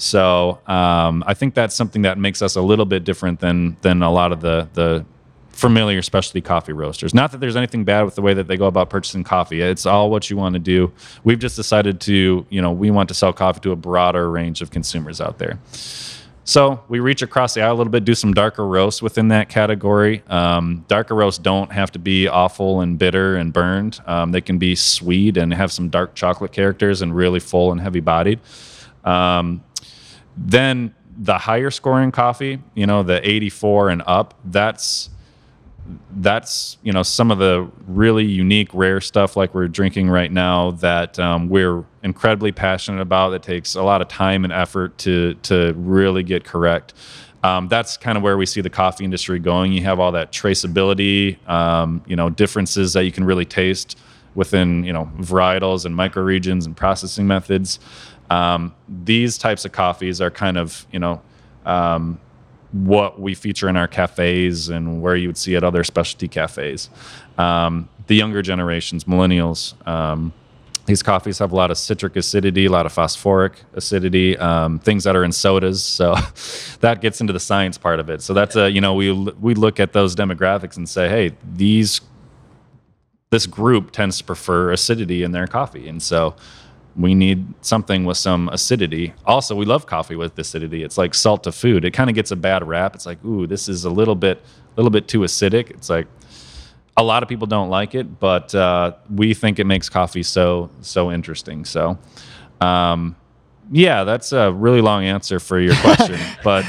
So 0.00 0.58
um, 0.66 1.22
I 1.26 1.34
think 1.34 1.52
that's 1.52 1.74
something 1.74 2.02
that 2.02 2.16
makes 2.16 2.40
us 2.40 2.56
a 2.56 2.62
little 2.62 2.86
bit 2.86 3.04
different 3.04 3.38
than 3.38 3.76
than 3.82 4.02
a 4.02 4.10
lot 4.10 4.32
of 4.32 4.40
the 4.40 4.66
the 4.72 5.04
familiar 5.50 6.00
specialty 6.00 6.40
coffee 6.40 6.72
roasters. 6.72 7.12
Not 7.12 7.32
that 7.32 7.38
there's 7.38 7.56
anything 7.56 7.84
bad 7.84 8.04
with 8.04 8.14
the 8.14 8.22
way 8.22 8.32
that 8.32 8.48
they 8.48 8.56
go 8.56 8.64
about 8.64 8.88
purchasing 8.88 9.24
coffee. 9.24 9.60
It's 9.60 9.84
all 9.84 10.10
what 10.10 10.30
you 10.30 10.38
want 10.38 10.54
to 10.54 10.58
do. 10.58 10.90
We've 11.22 11.38
just 11.38 11.54
decided 11.54 12.00
to, 12.02 12.46
you 12.48 12.62
know, 12.62 12.72
we 12.72 12.90
want 12.90 13.08
to 13.10 13.14
sell 13.14 13.34
coffee 13.34 13.60
to 13.60 13.72
a 13.72 13.76
broader 13.76 14.30
range 14.30 14.62
of 14.62 14.70
consumers 14.70 15.20
out 15.20 15.36
there. 15.36 15.58
So 16.44 16.82
we 16.88 16.98
reach 16.98 17.20
across 17.20 17.52
the 17.52 17.60
aisle 17.60 17.74
a 17.74 17.76
little 17.76 17.90
bit, 17.90 18.06
do 18.06 18.14
some 18.14 18.32
darker 18.32 18.66
roasts 18.66 19.02
within 19.02 19.28
that 19.28 19.50
category. 19.50 20.22
Um, 20.28 20.86
darker 20.88 21.14
roasts 21.14 21.38
don't 21.38 21.70
have 21.72 21.92
to 21.92 21.98
be 21.98 22.26
awful 22.26 22.80
and 22.80 22.98
bitter 22.98 23.36
and 23.36 23.52
burned. 23.52 24.00
Um, 24.06 24.32
they 24.32 24.40
can 24.40 24.56
be 24.56 24.74
sweet 24.74 25.36
and 25.36 25.52
have 25.52 25.70
some 25.70 25.90
dark 25.90 26.14
chocolate 26.14 26.52
characters 26.52 27.02
and 27.02 27.14
really 27.14 27.38
full 27.38 27.70
and 27.70 27.78
heavy 27.82 28.00
bodied. 28.00 28.40
Um, 29.04 29.62
then 30.36 30.94
the 31.16 31.38
higher 31.38 31.70
scoring 31.70 32.12
coffee, 32.12 32.60
you 32.74 32.86
know, 32.86 33.02
the 33.02 33.26
84 33.28 33.90
and 33.90 34.02
up, 34.06 34.34
that's 34.44 35.10
that's 36.16 36.76
you 36.82 36.92
know 36.92 37.02
some 37.02 37.30
of 37.30 37.38
the 37.38 37.68
really 37.86 38.24
unique 38.24 38.68
rare 38.72 39.00
stuff 39.00 39.36
like 39.36 39.54
we're 39.54 39.68
drinking 39.68 40.08
right 40.08 40.30
now 40.30 40.72
that 40.72 41.18
um, 41.18 41.48
we're 41.48 41.84
incredibly 42.02 42.52
passionate 42.52 43.00
about. 43.00 43.30
That 43.30 43.42
takes 43.42 43.74
a 43.74 43.82
lot 43.82 44.02
of 44.02 44.08
time 44.08 44.44
and 44.44 44.52
effort 44.52 44.96
to 44.98 45.34
to 45.42 45.72
really 45.76 46.22
get 46.22 46.44
correct. 46.44 46.94
Um, 47.42 47.68
that's 47.68 47.96
kind 47.96 48.18
of 48.18 48.22
where 48.22 48.36
we 48.36 48.44
see 48.44 48.60
the 48.60 48.70
coffee 48.70 49.04
industry 49.04 49.38
going. 49.38 49.72
You 49.72 49.82
have 49.82 49.98
all 49.98 50.12
that 50.12 50.32
traceability 50.32 51.46
um, 51.48 52.02
you 52.06 52.16
know 52.16 52.30
differences 52.30 52.92
that 52.92 53.04
you 53.04 53.12
can 53.12 53.24
really 53.24 53.46
taste 53.46 53.98
within 54.34 54.84
you 54.84 54.92
know 54.92 55.10
varietals 55.18 55.84
and 55.84 55.94
microregions 55.94 56.66
and 56.66 56.76
processing 56.76 57.26
methods 57.26 57.80
um, 58.30 58.74
these 58.88 59.36
types 59.36 59.64
of 59.64 59.72
coffees 59.72 60.20
are 60.20 60.30
kind 60.30 60.56
of 60.56 60.86
you 60.92 60.98
know 60.98 61.20
um, 61.66 62.18
what 62.72 63.20
we 63.20 63.34
feature 63.34 63.68
in 63.68 63.76
our 63.76 63.88
cafes 63.88 64.68
and 64.68 65.02
where 65.02 65.16
you 65.16 65.28
would 65.28 65.36
see 65.36 65.56
at 65.56 65.64
other 65.64 65.84
specialty 65.84 66.28
cafes. 66.28 66.88
Um, 67.36 67.88
the 68.06 68.14
younger 68.14 68.42
generations, 68.42 69.04
millennials, 69.04 69.74
um, 69.86 70.32
these 70.86 71.02
coffees 71.02 71.38
have 71.38 71.52
a 71.52 71.56
lot 71.56 71.70
of 71.70 71.78
citric 71.78 72.16
acidity, 72.16 72.66
a 72.66 72.70
lot 72.70 72.86
of 72.86 72.92
phosphoric 72.92 73.62
acidity, 73.74 74.36
um, 74.38 74.78
things 74.78 75.04
that 75.04 75.14
are 75.14 75.22
in 75.22 75.30
sodas. 75.30 75.84
So 75.84 76.14
that 76.80 77.00
gets 77.00 77.20
into 77.20 77.32
the 77.32 77.40
science 77.40 77.78
part 77.78 78.00
of 78.00 78.10
it. 78.10 78.22
So 78.22 78.34
that's 78.34 78.56
a 78.56 78.70
you 78.70 78.80
know 78.80 78.94
we 78.94 79.12
we 79.12 79.54
look 79.54 79.78
at 79.78 79.92
those 79.92 80.16
demographics 80.16 80.76
and 80.76 80.88
say, 80.88 81.08
hey, 81.08 81.36
these 81.54 82.00
this 83.30 83.46
group 83.46 83.92
tends 83.92 84.18
to 84.18 84.24
prefer 84.24 84.72
acidity 84.72 85.22
in 85.22 85.30
their 85.30 85.46
coffee, 85.46 85.86
and 85.88 86.02
so 86.02 86.34
we 86.96 87.14
need 87.14 87.46
something 87.64 88.04
with 88.04 88.16
some 88.16 88.48
acidity. 88.48 89.14
Also, 89.24 89.54
we 89.54 89.64
love 89.64 89.86
coffee 89.86 90.16
with 90.16 90.38
acidity. 90.38 90.82
It's 90.82 90.98
like 90.98 91.14
salt 91.14 91.44
to 91.44 91.52
food. 91.52 91.84
It 91.84 91.92
kind 91.92 92.10
of 92.10 92.16
gets 92.16 92.30
a 92.30 92.36
bad 92.36 92.66
rap. 92.66 92.94
It's 92.94 93.06
like, 93.06 93.24
ooh, 93.24 93.46
this 93.46 93.68
is 93.68 93.84
a 93.84 93.90
little 93.90 94.14
bit, 94.14 94.38
a 94.38 94.76
little 94.76 94.90
bit 94.90 95.08
too 95.08 95.20
acidic. 95.20 95.70
It's 95.70 95.88
like 95.88 96.06
a 96.96 97.02
lot 97.02 97.22
of 97.22 97.28
people 97.28 97.46
don't 97.46 97.70
like 97.70 97.94
it, 97.94 98.18
but 98.18 98.54
uh, 98.54 98.92
we 99.14 99.34
think 99.34 99.58
it 99.58 99.64
makes 99.64 99.88
coffee 99.88 100.22
so 100.22 100.70
so 100.80 101.10
interesting. 101.10 101.64
So, 101.64 101.98
um, 102.60 103.16
yeah, 103.70 104.04
that's 104.04 104.32
a 104.32 104.52
really 104.52 104.80
long 104.80 105.04
answer 105.04 105.38
for 105.38 105.60
your 105.60 105.74
question, 105.76 106.18
but 106.44 106.64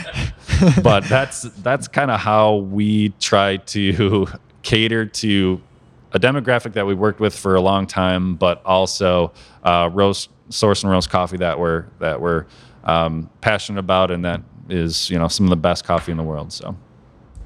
but 0.83 1.03
that's 1.05 1.43
that's 1.63 1.87
kind 1.87 2.11
of 2.11 2.19
how 2.19 2.55
we 2.57 3.09
try 3.19 3.57
to 3.57 4.27
cater 4.61 5.05
to 5.05 5.61
a 6.13 6.19
demographic 6.19 6.73
that 6.73 6.85
we 6.85 6.93
worked 6.93 7.19
with 7.19 7.37
for 7.37 7.55
a 7.55 7.61
long 7.61 7.87
time, 7.87 8.35
but 8.35 8.63
also 8.65 9.31
uh, 9.63 9.89
roast 9.91 10.29
source 10.49 10.83
and 10.83 10.91
roast 10.91 11.09
coffee 11.09 11.37
that 11.37 11.59
we're 11.59 11.85
that 11.99 12.19
we're 12.19 12.45
um, 12.83 13.29
passionate 13.41 13.79
about, 13.79 14.11
and 14.11 14.25
that 14.25 14.41
is 14.69 15.09
you 15.09 15.17
know 15.17 15.27
some 15.27 15.45
of 15.45 15.49
the 15.49 15.55
best 15.55 15.83
coffee 15.85 16.11
in 16.11 16.17
the 16.17 16.23
world. 16.23 16.51
So, 16.51 16.75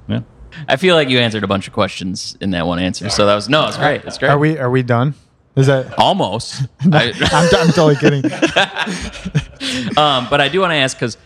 yeah. 0.08 0.22
I 0.68 0.78
feel 0.78 0.96
like 0.96 1.10
you 1.10 1.20
answered 1.20 1.44
a 1.44 1.48
bunch 1.48 1.68
of 1.68 1.74
questions 1.74 2.38
in 2.40 2.52
that 2.52 2.66
one 2.66 2.80
answer. 2.80 3.10
So 3.10 3.26
that 3.26 3.36
was 3.36 3.50
no, 3.50 3.68
it's 3.68 3.78
great. 3.78 4.04
It's 4.06 4.18
great. 4.18 4.30
Are 4.30 4.40
we 4.40 4.58
are 4.58 4.70
we 4.70 4.84
done? 4.84 5.14
Is 5.56 5.68
that 5.68 5.94
almost? 6.00 6.64
I, 6.92 7.14
I'm, 7.32 7.68
I'm 7.68 7.74
totally 7.74 7.96
kidding. 7.96 8.26
um, 9.98 10.28
but 10.30 10.42
I 10.42 10.50
do 10.50 10.62
want 10.62 10.72
to 10.72 10.78
ask 10.78 10.98
because 10.98 11.18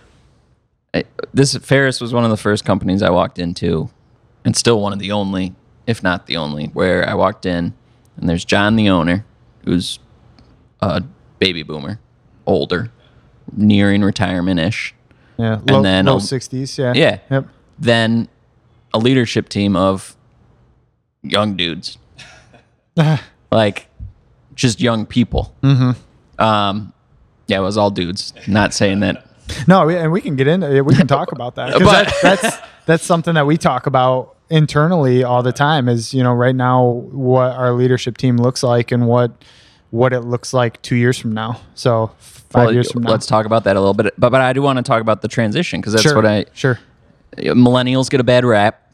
this 1.34 1.56
Ferris 1.58 2.02
was 2.02 2.14
one 2.14 2.24
of 2.24 2.30
the 2.30 2.38
first 2.38 2.66
companies 2.66 3.02
I 3.02 3.12
walked 3.12 3.40
into, 3.40 3.90
and 4.44 4.56
still 4.56 4.82
one 4.82 4.94
of 4.94 5.00
the 5.00 5.12
only 5.12 5.56
if 5.90 6.04
not 6.04 6.28
the 6.28 6.38
only, 6.38 6.68
where 6.68 7.08
I 7.10 7.16
walked 7.16 7.48
in 7.48 7.74
and 8.16 8.30
there's 8.30 8.46
John, 8.46 8.76
the 8.76 8.90
owner, 8.90 9.26
who's 9.66 9.98
a 10.82 11.04
baby 11.40 11.64
boomer, 11.64 12.00
older, 12.46 12.92
nearing 13.56 14.04
retirement 14.04 14.60
ish. 14.60 14.94
Yeah, 15.38 15.62
low, 15.68 15.78
and 15.78 15.86
then 15.86 16.06
low 16.06 16.20
sixties. 16.20 16.78
Yeah, 16.78 16.94
yeah. 16.96 17.20
Yep. 17.32 17.48
Then 17.80 18.28
a 18.94 19.00
leadership 19.00 19.50
team 19.50 19.76
of 19.76 20.16
young 21.24 21.56
dudes, 21.56 21.98
like 23.52 23.88
just 24.54 24.82
young 24.82 25.06
people. 25.08 25.56
Mm-hmm. 25.64 26.44
Um, 26.44 26.94
yeah, 27.48 27.58
it 27.58 27.62
was 27.62 27.78
all 27.78 27.90
dudes. 27.90 28.34
Not 28.48 28.74
saying 28.74 29.00
that. 29.00 29.26
No, 29.68 29.90
and 29.90 30.12
we 30.12 30.22
can 30.22 30.36
get 30.36 30.48
into. 30.48 30.84
We 30.84 30.94
can 30.94 31.08
talk 31.08 31.32
about 31.32 31.56
that. 31.56 31.74
But 31.80 32.06
that, 32.06 32.14
that's 32.22 32.58
that's 32.86 33.06
something 33.06 33.34
that 33.34 33.48
we 33.48 33.58
talk 33.58 33.88
about 33.88 34.36
internally 34.50 35.24
all 35.24 35.44
the 35.44 35.52
time 35.52 35.88
is 35.88 36.14
you 36.14 36.24
know 36.24 36.34
right 36.34 36.56
now 36.56 36.84
what 36.84 37.52
our 37.52 37.74
leadership 37.74 38.18
team 38.18 38.38
looks 38.38 38.64
like 38.64 38.92
and 38.92 39.08
what 39.08 39.32
what 39.92 40.14
it 40.14 40.22
looks 40.22 40.54
like 40.54 40.82
two 40.82 40.96
years 40.96 41.18
from 41.18 41.34
now. 41.34 41.60
So 41.74 42.12
five 42.18 42.66
well, 42.66 42.74
years 42.74 42.92
from 42.92 43.04
now. 43.04 43.12
let's 43.12 43.26
talk 43.26 43.46
about 43.46 43.64
that 43.64 43.76
a 43.76 43.80
little 43.80 43.94
bit. 43.94 44.14
But, 44.18 44.32
but 44.32 44.42
i 44.42 44.54
do 44.54 44.62
want 44.62 44.78
to 44.78 44.84
talk 44.84 45.02
about 45.02 45.22
the 45.22 45.28
transition 45.28 45.82
because 45.82 45.94
that's 45.94 46.04
sure, 46.04 46.16
what 46.16 46.26
i 46.26 46.46
sure. 46.54 46.80
Millennials 47.38 48.10
get 48.10 48.20
a 48.20 48.24
bad 48.24 48.44
rap 48.44 48.94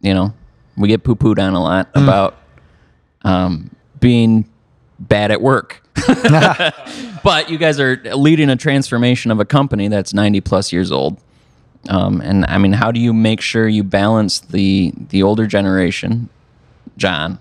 you 0.00 0.14
know 0.14 0.32
we 0.76 0.88
get 0.88 1.02
poo-pooed 1.02 1.38
on 1.38 1.54
a 1.54 1.62
lot 1.62 1.92
mm. 1.92 2.02
about 2.02 2.36
um, 3.22 3.70
being 4.00 4.48
bad 4.98 5.30
at 5.30 5.42
work. 5.42 5.82
But 7.22 7.50
you 7.50 7.58
guys 7.58 7.80
are 7.80 8.00
leading 8.14 8.48
a 8.48 8.56
transformation 8.56 9.30
of 9.30 9.40
a 9.40 9.44
company 9.44 9.88
that's 9.88 10.14
90 10.14 10.40
plus 10.40 10.72
years 10.72 10.92
old 10.92 11.20
um, 11.88 12.20
and 12.20 12.44
I 12.46 12.58
mean, 12.58 12.72
how 12.72 12.90
do 12.92 13.00
you 13.00 13.12
make 13.12 13.40
sure 13.40 13.68
you 13.68 13.82
balance 13.82 14.40
the 14.40 14.92
the 14.96 15.22
older 15.22 15.46
generation, 15.46 16.28
John, 16.96 17.38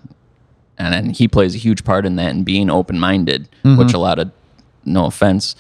and, 0.78 0.94
and 0.94 1.16
he 1.16 1.28
plays 1.28 1.56
a 1.56 1.58
huge 1.58 1.84
part 1.84 2.06
in 2.06 2.16
that 2.18 2.32
and 2.32 2.46
being 2.46 2.70
open 2.70 3.00
minded, 3.00 3.50
mm-hmm. 3.64 3.78
which 3.78 3.94
a 3.94 3.98
lot 3.98 4.20
of, 4.20 4.32
no 4.86 5.06
offense, 5.06 5.56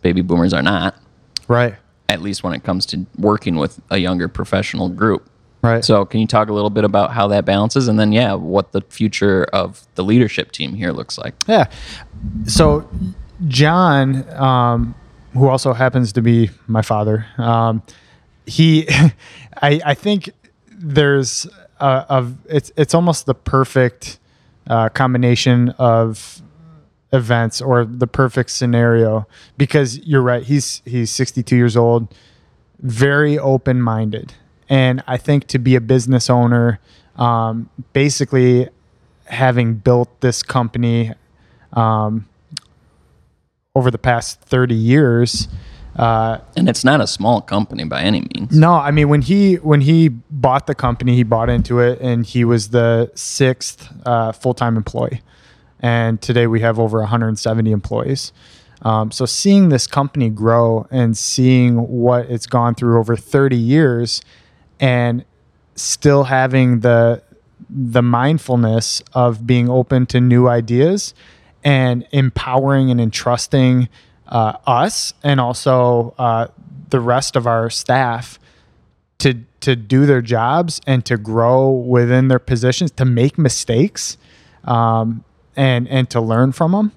baby 0.00 0.22
boomers 0.22 0.52
are 0.52 0.62
not. 0.62 0.96
Right. 1.48 1.74
At 2.08 2.22
least 2.22 2.42
when 2.44 2.54
it 2.54 2.62
comes 2.62 2.86
to 2.86 3.06
working 3.18 3.56
with 3.56 3.80
a 3.90 3.98
younger 3.98 4.28
professional 4.28 4.88
group. 4.88 5.28
Right. 5.62 5.84
So, 5.84 6.04
can 6.04 6.20
you 6.20 6.26
talk 6.26 6.48
a 6.48 6.52
little 6.52 6.70
bit 6.70 6.84
about 6.84 7.12
how 7.12 7.28
that 7.28 7.44
balances, 7.44 7.86
and 7.86 7.98
then, 7.98 8.10
yeah, 8.10 8.34
what 8.34 8.72
the 8.72 8.80
future 8.88 9.44
of 9.52 9.86
the 9.94 10.02
leadership 10.02 10.50
team 10.50 10.74
here 10.74 10.90
looks 10.90 11.18
like? 11.18 11.34
Yeah. 11.46 11.66
So, 12.46 12.88
John, 13.46 14.28
um, 14.32 14.94
who 15.34 15.48
also 15.48 15.72
happens 15.72 16.12
to 16.14 16.22
be 16.22 16.50
my 16.66 16.82
father, 16.82 17.26
um, 17.38 17.82
he, 18.46 18.88
I, 19.62 19.80
I 19.84 19.94
think 19.94 20.30
there's 20.68 21.46
a, 21.80 22.04
a, 22.08 22.32
it's 22.48 22.72
it's 22.76 22.94
almost 22.94 23.26
the 23.26 23.34
perfect 23.34 24.18
uh, 24.66 24.88
combination 24.88 25.70
of 25.70 26.42
events 27.12 27.60
or 27.60 27.84
the 27.84 28.06
perfect 28.06 28.50
scenario 28.50 29.26
because 29.56 29.98
you're 29.98 30.22
right. 30.22 30.42
He's 30.42 30.82
he's 30.84 31.10
62 31.10 31.56
years 31.56 31.76
old, 31.76 32.14
very 32.80 33.38
open 33.38 33.80
minded, 33.82 34.34
and 34.68 35.02
I 35.06 35.16
think 35.16 35.46
to 35.48 35.58
be 35.58 35.74
a 35.74 35.80
business 35.80 36.30
owner, 36.30 36.80
um, 37.16 37.68
basically 37.92 38.68
having 39.26 39.74
built 39.74 40.20
this 40.20 40.42
company 40.42 41.12
um, 41.72 42.28
over 43.74 43.90
the 43.90 43.98
past 43.98 44.40
30 44.42 44.74
years 44.74 45.48
uh, 45.96 46.38
and 46.56 46.68
it's 46.68 46.84
not 46.84 47.00
a 47.00 47.06
small 47.06 47.40
company 47.40 47.84
by 47.84 48.02
any 48.02 48.26
means. 48.34 48.56
No, 48.56 48.72
I 48.74 48.90
mean 48.90 49.08
when 49.08 49.22
he 49.22 49.56
when 49.56 49.82
he 49.82 50.08
bought 50.08 50.66
the 50.66 50.74
company, 50.74 51.14
he 51.14 51.22
bought 51.22 51.50
into 51.50 51.80
it, 51.80 52.00
and 52.00 52.24
he 52.24 52.44
was 52.44 52.70
the 52.70 53.10
sixth 53.14 53.92
uh, 54.06 54.32
full 54.32 54.54
time 54.54 54.76
employee. 54.76 55.20
And 55.80 56.22
today 56.22 56.46
we 56.46 56.60
have 56.60 56.78
over 56.78 57.00
170 57.00 57.72
employees. 57.72 58.32
Um, 58.82 59.10
so 59.10 59.26
seeing 59.26 59.68
this 59.68 59.86
company 59.86 60.28
grow 60.28 60.86
and 60.90 61.16
seeing 61.16 61.88
what 61.88 62.26
it's 62.30 62.46
gone 62.46 62.74
through 62.74 62.98
over 62.98 63.16
30 63.16 63.56
years 63.56 64.22
and 64.80 65.24
still 65.74 66.24
having 66.24 66.80
the 66.80 67.22
the 67.70 68.02
mindfulness 68.02 69.02
of 69.14 69.46
being 69.46 69.70
open 69.70 70.04
to 70.04 70.20
new 70.20 70.48
ideas 70.48 71.14
and 71.64 72.06
empowering 72.10 72.90
and 72.90 73.00
entrusting 73.00 73.88
uh, 74.32 74.56
us 74.66 75.14
and 75.22 75.40
also 75.40 76.14
uh, 76.18 76.48
the 76.90 76.98
rest 76.98 77.36
of 77.36 77.46
our 77.46 77.70
staff 77.70 78.40
to 79.18 79.34
to 79.60 79.76
do 79.76 80.06
their 80.06 80.22
jobs 80.22 80.80
and 80.88 81.04
to 81.04 81.16
grow 81.16 81.70
within 81.70 82.26
their 82.26 82.40
positions 82.40 82.90
to 82.90 83.04
make 83.04 83.38
mistakes 83.38 84.16
um, 84.64 85.22
and 85.54 85.86
and 85.86 86.10
to 86.10 86.20
learn 86.20 86.50
from 86.50 86.72
them 86.72 86.92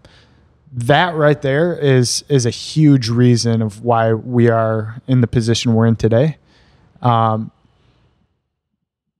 that 0.76 1.15
right 1.15 1.41
there 1.41 1.78
is 1.78 2.24
is 2.28 2.45
a 2.45 2.50
huge 2.50 3.10
reason 3.10 3.62
of 3.62 3.84
why 3.84 4.13
we 4.13 4.50
are 4.50 5.02
in 5.08 5.21
the 5.21 5.28
position 5.28 5.74
we're 5.74 5.86
in 5.86 5.95
today. 5.95 6.38
Um, 7.02 7.52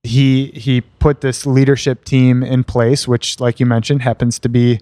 he 0.02 0.48
he 0.48 0.82
put 0.82 1.22
this 1.22 1.46
leadership 1.46 2.04
team 2.04 2.42
in 2.42 2.62
place 2.62 3.08
which 3.08 3.40
like 3.40 3.58
you 3.58 3.66
mentioned 3.66 4.02
happens 4.02 4.38
to 4.38 4.48
be 4.48 4.80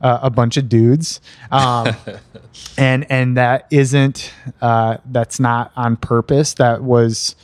uh, 0.00 0.18
a 0.22 0.30
bunch 0.30 0.56
of 0.56 0.68
dudes. 0.68 1.20
Um, 1.50 1.94
and 2.78 3.10
and 3.10 3.36
that 3.36 3.66
isn't 3.70 4.32
uh, 4.60 4.98
that's 5.06 5.40
not 5.40 5.72
on 5.76 5.96
purpose. 5.96 6.54
That 6.54 6.82
was 6.82 7.36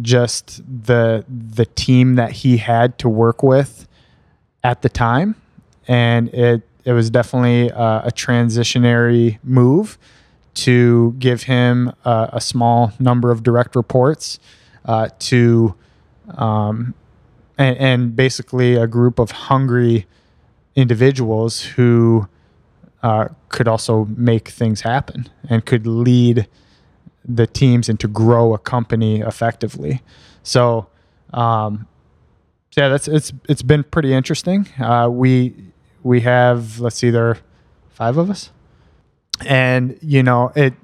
just 0.00 0.62
the 0.84 1.24
the 1.28 1.66
team 1.66 2.14
that 2.14 2.32
he 2.32 2.56
had 2.56 2.98
to 2.98 3.08
work 3.08 3.42
with 3.42 3.86
at 4.64 4.82
the 4.82 4.88
time, 4.88 5.36
and 5.86 6.28
it 6.28 6.62
it 6.84 6.92
was 6.92 7.10
definitely 7.10 7.68
a, 7.68 8.02
a 8.06 8.12
transitionary 8.12 9.38
move 9.42 9.98
to 10.54 11.14
give 11.18 11.44
him 11.44 11.92
a, 12.04 12.30
a, 12.34 12.40
small 12.40 12.92
number 12.98 13.30
of 13.30 13.42
direct 13.42 13.74
reports 13.74 14.38
uh, 14.84 15.08
to 15.18 15.74
um, 16.36 16.92
and, 17.56 17.76
and, 17.78 18.16
basically 18.16 18.74
a 18.74 18.86
group 18.86 19.18
of 19.18 19.30
hungry 19.30 20.06
individuals 20.74 21.62
who 21.62 22.28
uh, 23.02 23.28
could 23.48 23.68
also 23.68 24.06
make 24.16 24.48
things 24.48 24.82
happen 24.82 25.28
and 25.48 25.66
could 25.66 25.86
lead 25.86 26.48
the 27.24 27.46
teams 27.46 27.88
and 27.88 27.98
to 28.00 28.08
grow 28.08 28.54
a 28.54 28.58
company 28.58 29.20
effectively. 29.20 30.02
So, 30.42 30.88
um, 31.32 31.86
yeah, 32.76 32.88
that's 32.88 33.06
it's 33.06 33.32
it's 33.48 33.62
been 33.62 33.84
pretty 33.84 34.12
interesting. 34.12 34.68
Uh, 34.80 35.08
we 35.10 35.54
we 36.02 36.20
have 36.20 36.80
let's 36.80 36.96
see, 36.96 37.10
there 37.10 37.28
are 37.28 37.38
five 37.90 38.16
of 38.16 38.30
us, 38.30 38.50
and 39.46 39.98
you 40.00 40.22
know 40.22 40.52
it. 40.54 40.74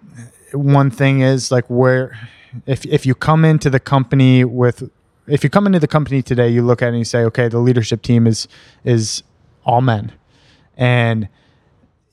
One 0.53 0.91
thing 0.91 1.21
is 1.21 1.51
like 1.51 1.67
where 1.67 2.19
if 2.67 2.85
if 2.87 3.07
you 3.07 3.15
come 3.15 3.45
into 3.45 3.71
the 3.71 3.81
company 3.81 4.45
with 4.45 4.91
if 5.27 5.45
you 5.45 5.51
come 5.51 5.67
into 5.67 5.79
the 5.79 5.89
company 5.89 6.23
today, 6.23 6.49
you 6.49 6.63
look 6.63 6.83
at 6.83 6.87
it 6.87 6.89
and 6.91 6.99
you 6.99 7.05
say, 7.05 7.25
okay, 7.25 7.49
the 7.49 7.59
leadership 7.59 8.03
team 8.03 8.27
is 8.27 8.49
is 8.85 9.23
all 9.65 9.81
men, 9.81 10.13
and 10.77 11.29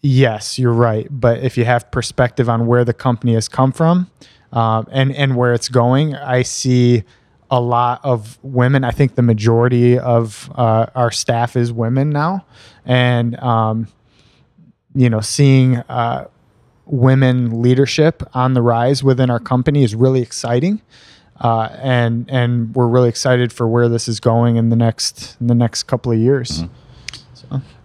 yes, 0.01 0.60
you're 0.60 0.73
right. 0.73 1.08
But 1.10 1.39
if 1.39 1.58
you 1.58 1.65
have 1.65 1.89
perspective 1.91 2.49
on 2.49 2.67
where 2.67 2.86
the 2.86 2.93
company 2.93 3.34
has 3.34 3.47
come 3.47 3.71
from 3.71 4.10
um, 4.51 4.88
and 4.91 5.13
and 5.15 5.36
where 5.36 5.53
it's 5.53 5.69
going, 5.69 6.15
I 6.15 6.43
see 6.43 7.03
a 7.51 7.60
lot 7.60 8.01
of 8.03 8.38
women. 8.43 8.84
I 8.84 8.91
think 8.91 9.15
the 9.15 9.21
majority 9.21 9.97
of 9.97 10.51
uh, 10.55 10.88
our 10.95 11.12
staff 11.12 11.55
is 11.55 11.71
women 11.71 12.10
now, 12.10 12.45
and 12.86 13.39
um, 13.39 13.88
you 14.95 15.10
know, 15.10 15.21
seeing 15.21 15.77
uh, 15.77 16.27
women 16.86 17.62
leadership 17.62 18.23
on 18.34 18.53
the 18.53 18.62
rise 18.62 19.03
within 19.03 19.29
our 19.29 19.39
company 19.39 19.84
is 19.84 19.93
really 19.93 20.21
exciting. 20.21 20.81
Uh, 21.39 21.67
and 21.81 22.29
and 22.29 22.73
we're 22.75 22.88
really 22.88 23.10
excited 23.10 23.51
for 23.51 23.67
where 23.67 23.89
this 23.89 24.08
is 24.08 24.21
going 24.21 24.55
in 24.55 24.69
the 24.69 24.75
next 24.75 25.36
in 25.41 25.47
the 25.47 25.55
next 25.55 25.84
couple 25.84 26.12
of 26.12 26.17
years. 26.17 26.63
Mm-hmm. 26.63 26.73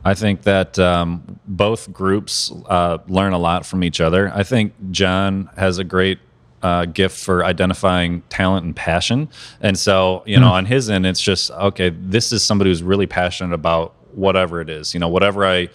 I 0.05 0.15
think 0.15 0.43
that 0.43 0.79
um, 0.79 1.39
both 1.47 1.93
groups 1.93 2.53
uh, 2.67 2.99
learn 3.07 3.33
a 3.33 3.39
lot 3.39 3.67
from 3.67 3.85
each 3.85 4.01
other. 4.01 4.33
I 4.35 4.43
think 4.43 4.73
John 4.91 5.51
has 5.57 5.79
a 5.79 5.85
great 5.85 6.19
uh, 6.63 6.87
gift 6.87 7.19
for 7.19 7.45
identifying 7.45 8.23
talent 8.29 8.67
and 8.67 8.77
passion. 8.77 9.29
And 9.61 9.79
so, 9.79 10.23
you 10.27 10.39
know, 10.39 10.49
mm. 10.49 10.53
on 10.53 10.67
his 10.67 10.91
end, 10.91 11.07
it's 11.07 11.21
just, 11.21 11.51
okay, 11.51 11.91
this 11.91 12.33
is 12.33 12.43
somebody 12.43 12.71
who's 12.71 12.83
really 12.83 13.07
passionate 13.07 13.55
about 13.55 13.95
whatever 14.15 14.61
it 14.61 14.69
is, 14.69 14.93
you 14.93 15.01
know, 15.01 15.09
whatever 15.09 15.47
I, 15.47 15.69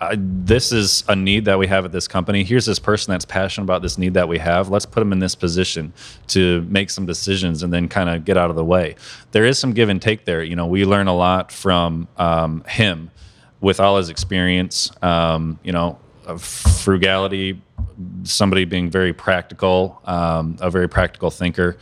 I, 0.00 0.16
this 0.18 0.72
is 0.72 1.04
a 1.08 1.14
need 1.14 1.44
that 1.44 1.58
we 1.58 1.66
have 1.66 1.84
at 1.84 1.92
this 1.92 2.08
company. 2.08 2.44
Here's 2.44 2.66
this 2.66 2.78
person 2.78 3.12
that's 3.12 3.24
passionate 3.24 3.64
about 3.64 3.82
this 3.82 3.98
need 3.98 4.14
that 4.14 4.28
we 4.28 4.38
have. 4.38 4.68
Let's 4.68 4.86
put 4.86 5.00
them 5.00 5.12
in 5.12 5.18
this 5.18 5.34
position 5.34 5.92
to 6.28 6.62
make 6.62 6.90
some 6.90 7.06
decisions 7.06 7.62
and 7.62 7.72
then 7.72 7.88
kind 7.88 8.08
of 8.08 8.24
get 8.24 8.36
out 8.36 8.50
of 8.50 8.56
the 8.56 8.64
way. 8.64 8.96
There 9.32 9.44
is 9.44 9.58
some 9.58 9.72
give 9.72 9.88
and 9.88 10.00
take 10.00 10.24
there. 10.24 10.42
You 10.42 10.56
know, 10.56 10.66
we 10.66 10.84
learn 10.84 11.08
a 11.08 11.14
lot 11.14 11.52
from 11.52 12.08
um, 12.16 12.64
him 12.64 13.10
with 13.62 13.80
all 13.80 13.96
his 13.96 14.10
experience, 14.10 14.90
um, 15.00 15.58
you 15.62 15.72
know, 15.72 15.98
frugality, 16.36 17.62
somebody 18.24 18.64
being 18.64 18.90
very 18.90 19.12
practical, 19.12 20.02
um, 20.04 20.56
a 20.60 20.68
very 20.68 20.88
practical 20.88 21.30
thinker. 21.30 21.78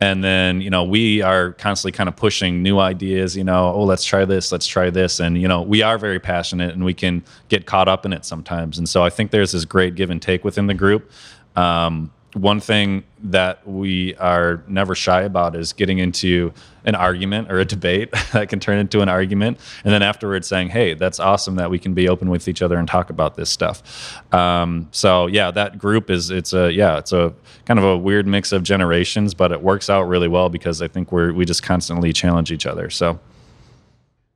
And 0.00 0.22
then, 0.22 0.60
you 0.60 0.70
know, 0.70 0.84
we 0.84 1.22
are 1.22 1.52
constantly 1.52 1.96
kind 1.96 2.08
of 2.08 2.16
pushing 2.16 2.62
new 2.62 2.78
ideas, 2.78 3.36
you 3.36 3.44
know, 3.44 3.72
oh, 3.72 3.84
let's 3.84 4.04
try 4.04 4.24
this, 4.24 4.52
let's 4.52 4.66
try 4.66 4.90
this. 4.90 5.20
And, 5.20 5.40
you 5.40 5.48
know, 5.48 5.62
we 5.62 5.82
are 5.82 5.98
very 5.98 6.20
passionate 6.20 6.74
and 6.74 6.84
we 6.84 6.94
can 6.94 7.24
get 7.48 7.66
caught 7.66 7.88
up 7.88 8.06
in 8.06 8.12
it 8.12 8.24
sometimes. 8.24 8.78
And 8.78 8.88
so 8.88 9.02
I 9.02 9.10
think 9.10 9.30
there's 9.30 9.52
this 9.52 9.64
great 9.64 9.94
give 9.94 10.10
and 10.10 10.20
take 10.20 10.44
within 10.44 10.66
the 10.66 10.74
group. 10.74 11.10
Um, 11.56 12.12
one 12.36 12.60
thing 12.60 13.02
that 13.18 13.66
we 13.66 14.14
are 14.16 14.62
never 14.68 14.94
shy 14.94 15.22
about 15.22 15.56
is 15.56 15.72
getting 15.72 15.98
into 15.98 16.52
an 16.84 16.94
argument 16.94 17.50
or 17.50 17.58
a 17.58 17.64
debate 17.64 18.10
that 18.32 18.50
can 18.50 18.60
turn 18.60 18.78
into 18.78 19.00
an 19.00 19.08
argument 19.08 19.58
and 19.84 19.92
then 19.92 20.02
afterwards 20.02 20.46
saying 20.46 20.68
hey 20.68 20.92
that's 20.92 21.18
awesome 21.18 21.56
that 21.56 21.70
we 21.70 21.78
can 21.78 21.94
be 21.94 22.10
open 22.10 22.28
with 22.28 22.46
each 22.46 22.60
other 22.60 22.76
and 22.76 22.86
talk 22.88 23.08
about 23.08 23.36
this 23.36 23.48
stuff. 23.48 24.22
Um, 24.34 24.88
so 24.92 25.26
yeah 25.28 25.50
that 25.50 25.78
group 25.78 26.10
is 26.10 26.30
it's 26.30 26.52
a 26.52 26.70
yeah 26.70 26.98
it's 26.98 27.12
a 27.12 27.32
kind 27.64 27.78
of 27.78 27.84
a 27.84 27.96
weird 27.96 28.26
mix 28.26 28.52
of 28.52 28.62
generations 28.62 29.32
but 29.32 29.50
it 29.50 29.62
works 29.62 29.88
out 29.88 30.02
really 30.02 30.28
well 30.28 30.50
because 30.50 30.82
i 30.82 30.88
think 30.88 31.10
we're 31.10 31.32
we 31.32 31.46
just 31.46 31.62
constantly 31.62 32.12
challenge 32.12 32.52
each 32.52 32.66
other 32.66 32.90
so. 32.90 33.18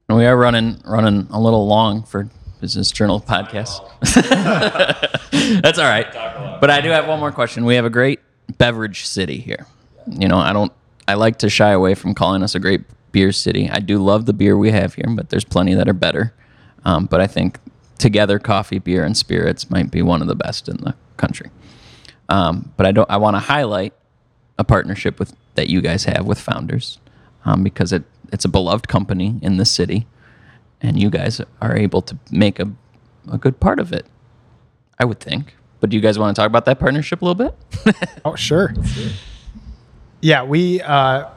We 0.08 0.26
are 0.26 0.36
running 0.36 0.80
running 0.84 1.28
a 1.30 1.40
little 1.40 1.68
long 1.68 2.02
for 2.02 2.28
business 2.60 2.90
journal 2.90 3.20
podcast 3.20 3.80
that's 5.62 5.78
all 5.78 5.84
right 5.84 6.12
but 6.60 6.70
i 6.70 6.80
do 6.80 6.90
have 6.90 7.06
one 7.08 7.18
more 7.18 7.32
question 7.32 7.64
we 7.64 7.74
have 7.74 7.84
a 7.84 7.90
great 7.90 8.20
beverage 8.58 9.06
city 9.06 9.38
here 9.38 9.66
you 10.06 10.28
know 10.28 10.38
i 10.38 10.52
don't 10.52 10.72
I 11.10 11.14
like 11.14 11.38
to 11.38 11.50
shy 11.50 11.70
away 11.70 11.96
from 11.96 12.14
calling 12.14 12.40
us 12.44 12.54
a 12.54 12.60
great 12.60 12.82
beer 13.10 13.32
city. 13.32 13.68
I 13.68 13.80
do 13.80 13.98
love 13.98 14.26
the 14.26 14.32
beer 14.32 14.56
we 14.56 14.70
have 14.70 14.94
here, 14.94 15.06
but 15.08 15.30
there's 15.30 15.44
plenty 15.44 15.74
that 15.74 15.88
are 15.88 15.92
better. 15.92 16.32
Um, 16.84 17.06
but 17.06 17.20
I 17.20 17.26
think 17.26 17.58
together, 17.98 18.38
coffee, 18.38 18.78
beer, 18.78 19.04
and 19.04 19.16
spirits 19.16 19.68
might 19.70 19.90
be 19.90 20.02
one 20.02 20.22
of 20.22 20.28
the 20.28 20.36
best 20.36 20.68
in 20.68 20.76
the 20.76 20.94
country. 21.16 21.50
Um, 22.28 22.72
but 22.76 22.86
I 22.86 22.92
don't. 22.92 23.10
I 23.10 23.16
want 23.16 23.34
to 23.34 23.40
highlight 23.40 23.92
a 24.56 24.62
partnership 24.62 25.18
with 25.18 25.34
that 25.56 25.68
you 25.68 25.80
guys 25.80 26.04
have 26.04 26.26
with 26.26 26.38
Founders 26.40 27.00
um, 27.44 27.64
because 27.64 27.92
it 27.92 28.04
it's 28.32 28.44
a 28.44 28.48
beloved 28.48 28.86
company 28.86 29.40
in 29.42 29.56
the 29.56 29.64
city, 29.64 30.06
and 30.82 31.00
you 31.00 31.10
guys 31.10 31.40
are 31.60 31.76
able 31.76 32.02
to 32.02 32.18
make 32.30 32.58
a 32.58 32.70
a 33.30 33.38
good 33.38 33.60
part 33.60 33.78
of 33.78 33.92
it. 33.92 34.06
I 34.98 35.04
would 35.04 35.20
think. 35.20 35.56
But 35.80 35.90
do 35.90 35.96
you 35.96 36.02
guys 36.02 36.18
want 36.18 36.34
to 36.36 36.40
talk 36.40 36.46
about 36.46 36.66
that 36.66 36.78
partnership 36.78 37.22
a 37.22 37.24
little 37.24 37.46
bit? 37.46 38.14
oh, 38.24 38.34
sure. 38.36 38.74
Yeah, 40.20 40.44
we 40.44 40.82
uh, 40.82 41.30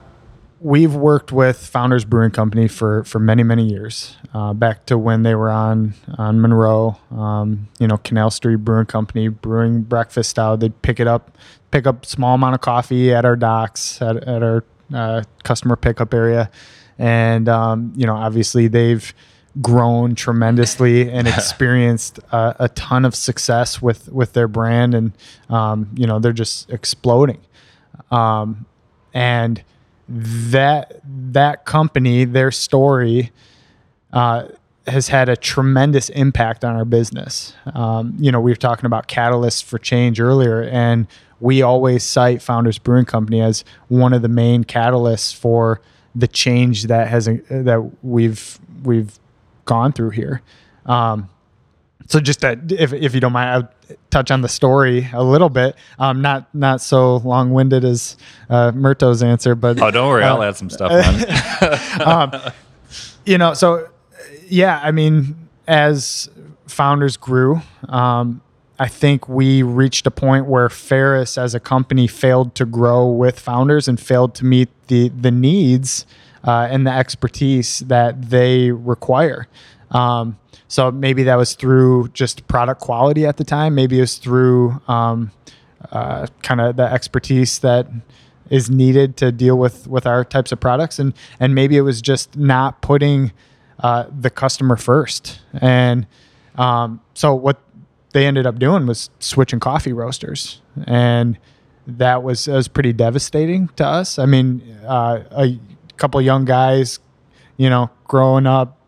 we've 0.60 0.94
worked 0.94 1.32
with 1.32 1.66
Founders 1.68 2.04
Brewing 2.04 2.32
Company 2.32 2.68
for 2.68 3.06
for 3.06 3.20
many 3.20 3.44
many 3.44 3.66
years. 3.66 4.18
Uh, 4.34 4.54
back 4.54 4.86
to 4.88 4.98
when 4.98 5.24
they 5.24 5.36
were 5.36 5.50
on 5.50 5.94
on 6.18 6.42
Monroe, 6.42 6.98
um, 7.12 7.70
you 7.80 7.88
know, 7.88 7.98
Canal 7.98 8.32
Street 8.32 8.58
Brewing 8.58 8.86
Company 8.86 9.30
brewing 9.30 9.84
Breakfast 9.84 10.32
Stout. 10.32 10.60
They'd 10.60 10.82
pick 10.82 11.00
it 11.00 11.08
up, 11.08 11.38
pick 11.72 11.88
up 11.88 12.06
small 12.06 12.36
amount 12.36 12.56
of 12.56 12.62
coffee 12.62 13.14
at 13.14 13.24
our 13.24 13.38
docks 13.38 14.02
at, 14.02 14.18
at 14.28 14.44
our 14.44 14.66
uh, 14.94 15.24
customer 15.44 15.78
pickup 15.78 16.14
area, 16.14 16.52
and 16.98 17.48
um, 17.48 17.94
you 17.96 18.06
know, 18.06 18.16
obviously 18.16 18.68
they've 18.68 19.14
grown 19.62 20.16
tremendously 20.16 21.10
and 21.10 21.28
experienced 21.28 22.20
uh, 22.32 22.54
a 22.60 22.70
ton 22.70 23.06
of 23.06 23.16
success 23.16 23.82
with 23.82 24.12
with 24.12 24.34
their 24.34 24.48
brand 24.48 24.96
and 24.96 25.12
um, 25.50 25.90
you 25.96 26.08
know 26.08 26.20
they're 26.20 26.34
just 26.34 26.70
exploding 26.70 27.40
um, 28.12 28.66
and 29.14 29.64
that 30.08 31.02
that 31.04 31.66
company, 31.66 32.26
their 32.26 32.52
story, 32.52 33.32
uh, 34.12 34.48
has 34.86 35.08
had 35.08 35.30
a 35.30 35.38
tremendous 35.38 36.10
impact 36.10 36.66
on 36.66 36.76
our 36.76 36.86
business. 36.86 37.54
Um, 37.74 38.16
you 38.20 38.32
know, 38.32 38.42
we 38.42 38.52
were 38.52 38.58
talking 38.58 38.86
about 38.86 39.08
catalysts 39.08 39.64
for 39.64 39.80
change 39.80 40.20
earlier, 40.20 40.64
and 40.64 41.08
we 41.40 41.62
always 41.62 42.04
cite 42.04 42.42
Founders 42.42 42.78
Brewing 42.78 43.06
Company 43.06 43.42
as 43.42 43.64
one 43.88 44.14
of 44.14 44.22
the 44.22 44.30
main 44.30 44.64
catalysts 44.64 45.34
for 45.34 45.82
the 46.16 46.28
change 46.28 46.84
that 46.84 47.08
has 47.08 47.26
that 47.26 47.92
we've 48.04 48.60
we've 48.84 49.18
gone 49.66 49.94
through 49.94 50.12
here. 50.12 50.42
Um, 50.86 51.30
so 52.08 52.20
just 52.20 52.42
that, 52.42 52.72
if 52.72 52.92
if 52.94 53.14
you 53.14 53.22
don't 53.22 53.32
mind, 53.32 53.50
I'll 53.50 53.96
touch 54.10 54.30
on 54.30 54.42
the 54.42 54.50
story 54.50 55.10
a 55.14 55.24
little 55.24 55.50
bit. 55.50 55.76
Um, 55.98 56.22
not 56.22 56.54
not 56.54 56.82
so 56.82 57.18
long 57.18 57.52
winded 57.52 57.86
as 57.86 58.18
uh, 58.50 58.72
Murto's 58.74 59.24
answer, 59.24 59.56
but 59.56 59.82
Oh, 59.82 59.90
don't 59.92 60.10
worry, 60.10 60.24
I'll 60.24 60.42
uh, 60.42 60.48
add 60.48 60.58
some 60.58 60.70
stuff 60.70 60.92
on. 62.06 62.52
you 63.26 63.38
know, 63.38 63.54
so 63.54 63.88
yeah, 64.48 64.80
I 64.84 64.92
mean, 64.92 65.48
as 65.68 66.30
founders 66.68 67.16
grew, 67.18 67.62
um, 67.88 68.42
I 68.80 68.88
think 68.88 69.30
we 69.30 69.64
reached 69.64 70.06
a 70.06 70.12
point 70.12 70.46
where 70.46 70.68
Ferris 70.70 71.38
as 71.38 71.56
a 71.56 71.60
company 71.60 72.08
failed 72.08 72.54
to 72.56 72.66
grow 72.66 73.08
with 73.08 73.40
founders 73.40 73.88
and 73.88 74.00
failed 74.00 74.36
to 74.36 74.46
meet 74.46 74.70
the 74.88 75.10
the 75.10 75.32
needs 75.32 76.06
uh, 76.44 76.68
and 76.70 76.86
the 76.86 76.92
expertise 76.92 77.80
that 77.80 78.30
they 78.30 78.72
require. 78.72 79.48
Um, 79.92 80.38
so 80.68 80.92
maybe 80.92 81.24
that 81.24 81.36
was 81.36 81.54
through 81.54 82.10
just 82.10 82.48
product 82.48 82.82
quality 82.82 83.26
at 83.26 83.38
the 83.38 83.44
time. 83.44 83.76
Maybe 83.76 84.00
it 84.00 84.02
was 84.02 84.18
through 84.18 84.82
um, 84.88 85.32
uh, 85.92 86.28
kind 86.42 86.62
of 86.62 86.76
the 86.76 86.84
expertise 86.92 87.60
that 87.60 87.88
is 88.50 88.70
needed 88.70 89.16
to 89.18 89.32
deal 89.32 89.58
with 89.58 89.88
with 89.88 90.06
our 90.06 90.24
types 90.26 90.52
of 90.52 90.60
products, 90.60 91.00
and 91.00 91.14
and 91.40 91.54
maybe 91.54 91.78
it 91.78 91.82
was 91.82 92.02
just 92.02 92.36
not 92.36 92.82
putting 92.82 93.32
uh, 93.80 94.06
the 94.20 94.30
customer 94.30 94.76
first. 94.76 95.40
And 95.54 96.08
um, 96.56 97.02
so 97.14 97.34
what 97.34 97.62
they 98.14 98.26
ended 98.26 98.46
up 98.46 98.60
doing 98.60 98.86
was 98.86 99.10
switching 99.20 99.60
coffee 99.60 99.94
roasters, 99.94 100.62
and 100.88 101.38
that 101.86 102.24
was 102.24 102.48
was 102.48 102.68
pretty 102.68 102.94
devastating 102.94 103.68
to 103.76 103.86
us. 103.86 104.18
I 104.18 104.26
mean, 104.26 104.62
uh, 104.86 105.24
a 105.32 105.60
couple 105.98 106.22
young 106.22 106.46
guys, 106.46 107.00
you 107.58 107.70
know, 107.70 107.90
growing 108.06 108.46
up, 108.46 108.80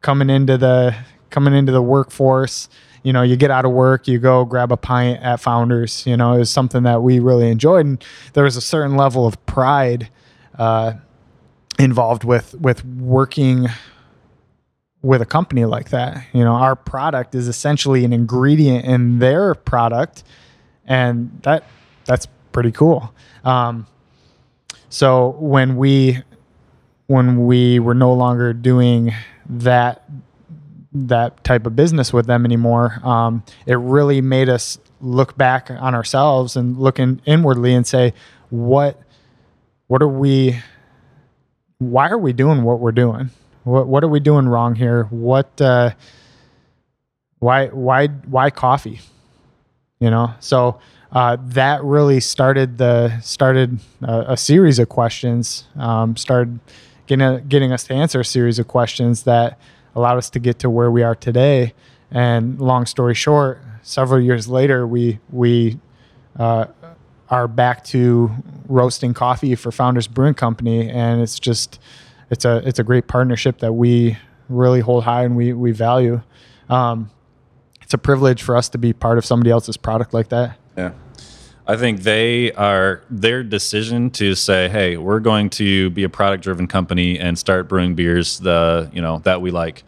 coming 0.00 0.30
into 0.30 0.58
the 0.58 0.96
coming 1.30 1.54
into 1.54 1.72
the 1.72 1.82
workforce. 1.82 2.68
You 3.02 3.14
know, 3.14 3.22
you 3.22 3.36
get 3.36 3.50
out 3.50 3.64
of 3.64 3.72
work, 3.72 4.06
you 4.06 4.18
go 4.18 4.44
grab 4.44 4.70
a 4.72 4.76
pint 4.76 5.22
at 5.22 5.40
Founders. 5.40 6.06
You 6.06 6.16
know, 6.18 6.34
it 6.34 6.38
was 6.38 6.50
something 6.50 6.82
that 6.82 7.02
we 7.02 7.18
really 7.18 7.50
enjoyed, 7.50 7.86
and 7.86 8.04
there 8.34 8.44
was 8.44 8.56
a 8.56 8.60
certain 8.60 8.96
level 8.96 9.26
of 9.26 9.44
pride 9.46 10.10
uh, 10.58 10.94
involved 11.78 12.24
with 12.24 12.54
with 12.54 12.84
working 12.84 13.68
with 15.02 15.22
a 15.22 15.26
company 15.26 15.64
like 15.64 15.90
that. 15.90 16.26
You 16.32 16.44
know, 16.44 16.52
our 16.52 16.76
product 16.76 17.34
is 17.34 17.48
essentially 17.48 18.04
an 18.04 18.12
ingredient 18.12 18.84
in 18.84 19.18
their 19.18 19.54
product, 19.54 20.22
and 20.84 21.40
that 21.42 21.64
that's 22.04 22.26
pretty 22.52 22.72
cool. 22.72 23.14
Um, 23.44 23.86
so 24.88 25.36
when 25.38 25.76
we 25.76 26.22
when 27.10 27.44
we 27.44 27.80
were 27.80 27.92
no 27.92 28.12
longer 28.12 28.52
doing 28.52 29.12
that 29.44 30.08
that 30.92 31.42
type 31.42 31.66
of 31.66 31.74
business 31.74 32.12
with 32.12 32.26
them 32.26 32.44
anymore, 32.44 33.00
um, 33.02 33.42
it 33.66 33.74
really 33.74 34.20
made 34.20 34.48
us 34.48 34.78
look 35.00 35.36
back 35.36 35.72
on 35.72 35.92
ourselves 35.92 36.54
and 36.54 36.78
look 36.78 37.00
in, 37.00 37.20
inwardly 37.26 37.74
and 37.74 37.84
say, 37.84 38.12
what 38.50 39.02
what 39.88 40.00
are 40.02 40.08
we 40.08 40.60
why 41.78 42.08
are 42.10 42.18
we 42.18 42.32
doing 42.32 42.62
what 42.62 42.78
we're 42.78 42.92
doing? 42.92 43.30
What 43.64 43.88
what 43.88 44.04
are 44.04 44.08
we 44.08 44.20
doing 44.20 44.46
wrong 44.46 44.76
here? 44.76 45.04
What 45.10 45.60
uh, 45.60 45.90
why 47.40 47.66
why 47.66 48.06
why 48.06 48.50
coffee? 48.50 49.00
You 49.98 50.10
know, 50.10 50.32
so 50.38 50.78
uh, 51.10 51.38
that 51.40 51.82
really 51.82 52.20
started 52.20 52.78
the 52.78 53.18
started 53.18 53.80
a, 54.00 54.34
a 54.34 54.36
series 54.36 54.78
of 54.78 54.88
questions. 54.88 55.64
Um, 55.76 56.16
started 56.16 56.60
getting 57.10 57.48
getting 57.48 57.72
us 57.72 57.84
to 57.84 57.94
answer 57.94 58.20
a 58.20 58.24
series 58.24 58.60
of 58.60 58.68
questions 58.68 59.24
that 59.24 59.58
allowed 59.96 60.16
us 60.16 60.30
to 60.30 60.38
get 60.38 60.60
to 60.60 60.70
where 60.70 60.90
we 60.90 61.02
are 61.02 61.16
today. 61.16 61.74
And 62.10 62.60
long 62.60 62.86
story 62.86 63.14
short, 63.14 63.60
several 63.82 64.20
years 64.20 64.46
later, 64.48 64.86
we 64.86 65.18
we 65.30 65.80
uh, 66.38 66.66
are 67.28 67.48
back 67.48 67.82
to 67.86 68.30
roasting 68.68 69.12
coffee 69.12 69.56
for 69.56 69.72
Founders 69.72 70.06
Brewing 70.06 70.34
Company, 70.34 70.88
and 70.88 71.20
it's 71.20 71.38
just 71.38 71.80
it's 72.30 72.44
a 72.44 72.62
it's 72.66 72.78
a 72.78 72.84
great 72.84 73.08
partnership 73.08 73.58
that 73.58 73.72
we 73.72 74.16
really 74.48 74.80
hold 74.80 75.04
high 75.04 75.24
and 75.24 75.36
we 75.36 75.52
we 75.52 75.72
value. 75.72 76.22
Um, 76.68 77.10
it's 77.82 77.92
a 77.92 77.98
privilege 77.98 78.40
for 78.40 78.56
us 78.56 78.68
to 78.68 78.78
be 78.78 78.92
part 78.92 79.18
of 79.18 79.24
somebody 79.24 79.50
else's 79.50 79.76
product 79.76 80.14
like 80.14 80.28
that. 80.28 80.56
Yeah. 80.76 80.92
I 81.70 81.76
think 81.76 82.00
they 82.00 82.50
are 82.54 83.00
their 83.10 83.44
decision 83.44 84.10
to 84.12 84.34
say, 84.34 84.68
"Hey, 84.68 84.96
we're 84.96 85.20
going 85.20 85.50
to 85.50 85.88
be 85.90 86.02
a 86.02 86.08
product-driven 86.08 86.66
company 86.66 87.16
and 87.16 87.38
start 87.38 87.68
brewing 87.68 87.94
beers 87.94 88.40
the 88.40 88.90
you 88.92 89.00
know 89.00 89.20
that 89.20 89.40
we 89.40 89.52
like." 89.52 89.84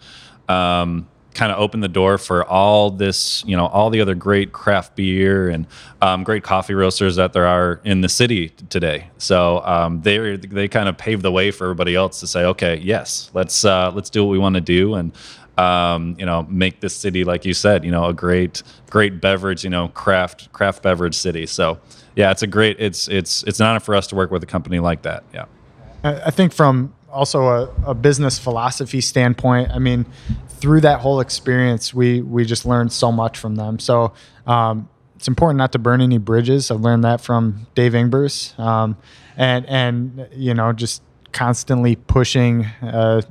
Um, 0.48 1.08
kind 1.34 1.50
of 1.50 1.58
opened 1.58 1.82
the 1.82 1.88
door 1.88 2.18
for 2.18 2.44
all 2.44 2.90
this, 2.90 3.42
you 3.46 3.56
know, 3.56 3.66
all 3.66 3.90
the 3.90 4.00
other 4.00 4.14
great 4.14 4.52
craft 4.52 4.94
beer 4.94 5.48
and 5.48 5.66
um, 6.02 6.22
great 6.22 6.44
coffee 6.44 6.74
roasters 6.74 7.16
that 7.16 7.32
there 7.32 7.46
are 7.46 7.80
in 7.84 8.00
the 8.02 8.08
city 8.08 8.50
today. 8.68 9.08
So 9.18 9.60
um, 9.64 10.02
they 10.02 10.36
they 10.36 10.68
kind 10.68 10.88
of 10.88 10.96
paved 10.96 11.22
the 11.22 11.32
way 11.32 11.50
for 11.50 11.64
everybody 11.64 11.96
else 11.96 12.20
to 12.20 12.28
say, 12.28 12.44
"Okay, 12.44 12.76
yes, 12.76 13.28
let's 13.34 13.64
uh, 13.64 13.90
let's 13.92 14.08
do 14.08 14.24
what 14.24 14.30
we 14.30 14.38
want 14.38 14.54
to 14.54 14.60
do." 14.60 14.94
and 14.94 15.10
um, 15.58 16.16
you 16.18 16.26
know, 16.26 16.44
make 16.48 16.80
this 16.80 16.94
city, 16.94 17.24
like 17.24 17.44
you 17.44 17.54
said, 17.54 17.84
you 17.84 17.90
know, 17.90 18.06
a 18.06 18.12
great, 18.12 18.62
great 18.90 19.20
beverage, 19.20 19.64
you 19.64 19.70
know, 19.70 19.88
craft, 19.88 20.52
craft 20.52 20.82
beverage 20.82 21.14
city. 21.14 21.46
So, 21.46 21.78
yeah, 22.16 22.30
it's 22.30 22.42
a 22.42 22.46
great, 22.46 22.76
it's, 22.78 23.08
it's, 23.08 23.42
it's 23.44 23.60
an 23.60 23.66
honor 23.66 23.80
for 23.80 23.94
us 23.94 24.06
to 24.08 24.14
work 24.14 24.30
with 24.30 24.42
a 24.42 24.46
company 24.46 24.78
like 24.78 25.02
that. 25.02 25.24
Yeah. 25.34 25.44
I 26.04 26.30
think 26.30 26.52
from 26.52 26.94
also 27.10 27.44
a, 27.44 27.90
a 27.90 27.94
business 27.94 28.38
philosophy 28.38 29.00
standpoint, 29.00 29.70
I 29.70 29.78
mean, 29.78 30.06
through 30.48 30.80
that 30.80 31.00
whole 31.00 31.20
experience, 31.20 31.92
we 31.92 32.22
we 32.22 32.44
just 32.44 32.64
learned 32.64 32.92
so 32.92 33.12
much 33.12 33.38
from 33.38 33.56
them. 33.56 33.78
So 33.78 34.12
um, 34.46 34.88
it's 35.16 35.28
important 35.28 35.58
not 35.58 35.72
to 35.72 35.78
burn 35.78 36.00
any 36.00 36.18
bridges. 36.18 36.70
I've 36.70 36.80
learned 36.80 37.04
that 37.04 37.20
from 37.20 37.66
Dave 37.74 37.92
Engbers, 37.92 38.58
um, 38.58 38.96
and 39.36 39.66
and 39.66 40.28
you 40.34 40.54
know 40.54 40.72
just 40.72 41.02
constantly 41.32 41.96
pushing. 41.96 42.64
Uh, 42.80 43.22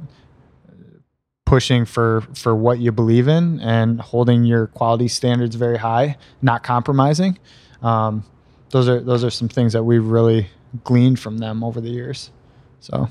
pushing 1.52 1.86
for 1.86 2.22
for 2.34 2.56
what 2.56 2.80
you 2.80 2.92
believe 2.92 3.28
in 3.28 3.60
and 3.60 4.00
holding 4.00 4.44
your 4.46 4.68
quality 4.68 5.08
standards 5.08 5.56
very 5.56 5.78
high 5.78 6.16
not 6.42 6.64
compromising 6.64 7.38
um, 7.82 8.24
those 8.70 8.88
are 8.88 9.00
those 9.02 9.24
are 9.24 9.30
some 9.30 9.50
things 9.50 9.74
that 9.74 9.84
we've 9.84 10.06
really 10.06 10.48
gleaned 10.86 11.20
from 11.20 11.40
them 11.40 11.62
over 11.64 11.82
the 11.82 11.90
years 11.90 12.32
so 12.80 13.10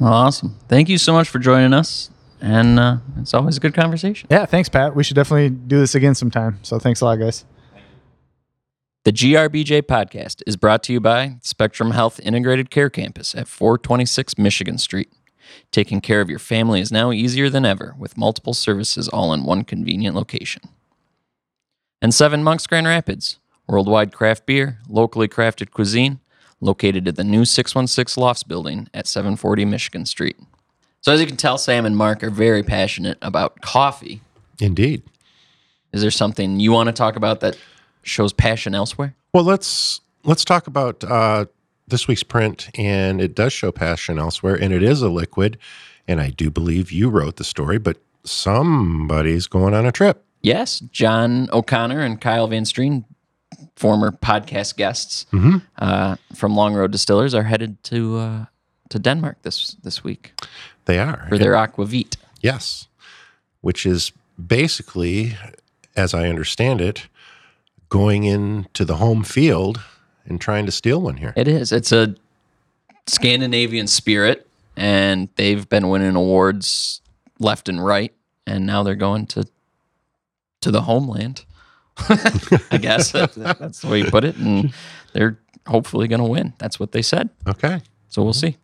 Well, 0.00 0.12
awesome. 0.12 0.56
Thank 0.68 0.88
you 0.88 0.98
so 0.98 1.12
much 1.12 1.28
for 1.28 1.38
joining 1.38 1.72
us. 1.72 2.10
And 2.40 2.78
uh, 2.78 2.96
it's 3.20 3.32
always 3.34 3.56
a 3.56 3.60
good 3.60 3.74
conversation. 3.74 4.28
Yeah, 4.30 4.44
thanks, 4.46 4.68
Pat. 4.68 4.94
We 4.94 5.02
should 5.04 5.14
definitely 5.16 5.50
do 5.50 5.78
this 5.78 5.94
again 5.94 6.14
sometime. 6.14 6.58
So 6.62 6.78
thanks 6.78 7.00
a 7.00 7.04
lot, 7.06 7.16
guys. 7.16 7.44
The 9.04 9.12
GRBJ 9.12 9.82
podcast 9.82 10.42
is 10.46 10.56
brought 10.56 10.82
to 10.84 10.92
you 10.92 11.00
by 11.00 11.36
Spectrum 11.40 11.92
Health 11.92 12.20
Integrated 12.20 12.68
Care 12.70 12.90
Campus 12.90 13.34
at 13.34 13.46
426 13.48 14.36
Michigan 14.36 14.78
Street. 14.78 15.10
Taking 15.70 16.00
care 16.00 16.20
of 16.20 16.30
your 16.30 16.38
family 16.38 16.80
is 16.80 16.92
now 16.92 17.12
easier 17.12 17.48
than 17.50 17.64
ever 17.64 17.94
with 17.98 18.16
multiple 18.16 18.54
services 18.54 19.08
all 19.08 19.32
in 19.32 19.44
one 19.44 19.64
convenient 19.64 20.16
location. 20.16 20.62
And 22.02 22.14
Seven 22.14 22.42
Monks 22.42 22.66
Grand 22.66 22.86
Rapids, 22.86 23.38
worldwide 23.66 24.12
craft 24.12 24.46
beer, 24.46 24.78
locally 24.88 25.28
crafted 25.28 25.70
cuisine, 25.70 26.20
located 26.60 27.08
at 27.08 27.16
the 27.16 27.24
new 27.24 27.44
616 27.44 28.20
Lofts 28.20 28.42
building 28.42 28.88
at 28.94 29.06
740 29.06 29.64
Michigan 29.64 30.06
Street. 30.06 30.36
So, 31.00 31.12
as 31.12 31.20
you 31.20 31.26
can 31.26 31.36
tell, 31.36 31.58
Sam 31.58 31.86
and 31.86 31.96
Mark 31.96 32.24
are 32.24 32.30
very 32.30 32.62
passionate 32.62 33.18
about 33.22 33.60
coffee. 33.60 34.20
Indeed. 34.60 35.02
Is 35.92 36.02
there 36.02 36.10
something 36.10 36.60
you 36.60 36.72
want 36.72 36.88
to 36.88 36.92
talk 36.92 37.16
about 37.16 37.40
that 37.40 37.56
shows 38.02 38.32
passion 38.32 38.74
elsewhere? 38.74 39.14
Well, 39.32 39.44
let's 39.44 40.00
let's 40.24 40.44
talk 40.44 40.66
about 40.66 41.04
uh, 41.04 41.46
this 41.88 42.08
week's 42.08 42.22
print, 42.22 42.68
and 42.76 43.20
it 43.20 43.34
does 43.34 43.52
show 43.52 43.70
passion 43.72 44.18
elsewhere, 44.18 44.54
and 44.54 44.72
it 44.72 44.82
is 44.82 45.02
a 45.02 45.08
liquid, 45.08 45.58
and 46.08 46.20
I 46.20 46.30
do 46.30 46.50
believe 46.50 46.90
you 46.92 47.08
wrote 47.08 47.36
the 47.36 47.44
story, 47.44 47.78
but 47.78 47.98
somebody's 48.24 49.46
going 49.46 49.74
on 49.74 49.86
a 49.86 49.92
trip. 49.92 50.24
Yes, 50.42 50.80
John 50.92 51.48
O'Connor 51.52 52.00
and 52.00 52.20
Kyle 52.20 52.48
VanStrien, 52.48 53.04
former 53.76 54.10
podcast 54.12 54.76
guests 54.76 55.26
uh, 55.78 56.16
from 56.34 56.54
Long 56.54 56.74
Road 56.74 56.92
Distillers, 56.92 57.34
are 57.34 57.44
headed 57.44 57.82
to 57.84 58.18
uh, 58.18 58.44
to 58.90 58.98
Denmark 58.98 59.42
this 59.42 59.72
this 59.82 60.04
week 60.04 60.32
They 60.84 60.98
are 60.98 61.26
for 61.28 61.38
their 61.38 61.54
aquavit. 61.54 62.16
yes, 62.40 62.86
which 63.60 63.84
is 63.86 64.12
basically, 64.38 65.36
as 65.96 66.14
I 66.14 66.28
understand 66.28 66.80
it, 66.80 67.08
going 67.88 68.24
into 68.24 68.84
the 68.84 68.96
home 68.96 69.24
field 69.24 69.80
and 70.26 70.40
trying 70.40 70.66
to 70.66 70.72
steal 70.72 71.00
one 71.00 71.16
here. 71.16 71.32
It 71.36 71.48
is. 71.48 71.72
It's 71.72 71.92
a 71.92 72.14
Scandinavian 73.06 73.86
spirit, 73.86 74.46
and 74.76 75.28
they've 75.36 75.68
been 75.68 75.88
winning 75.88 76.16
awards 76.16 77.00
left 77.38 77.68
and 77.68 77.84
right, 77.84 78.12
and 78.46 78.66
now 78.66 78.82
they're 78.82 78.94
going 78.94 79.26
to 79.28 79.46
to 80.60 80.70
the 80.70 80.82
homeland. 80.82 81.44
I 81.98 82.78
guess 82.80 83.12
that's 83.12 83.80
the 83.80 83.88
way 83.88 83.98
you 84.00 84.10
put 84.10 84.24
it, 84.24 84.36
and 84.36 84.72
they're 85.12 85.38
hopefully 85.66 86.08
going 86.08 86.20
to 86.20 86.26
win. 86.26 86.52
That's 86.58 86.78
what 86.78 86.92
they 86.92 87.02
said. 87.02 87.30
Okay. 87.46 87.80
So 88.08 88.22
we'll 88.22 88.32
see. 88.32 88.56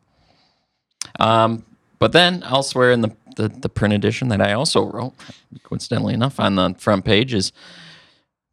Um, 1.18 1.64
but 1.98 2.12
then 2.12 2.42
elsewhere 2.42 2.90
in 2.90 3.00
the, 3.02 3.14
the, 3.36 3.48
the 3.48 3.68
print 3.68 3.94
edition 3.94 4.28
that 4.28 4.40
I 4.40 4.52
also 4.52 4.84
wrote, 4.90 5.14
coincidentally 5.62 6.14
enough, 6.14 6.40
on 6.40 6.56
the 6.56 6.74
front 6.78 7.04
page 7.04 7.34
is 7.34 7.52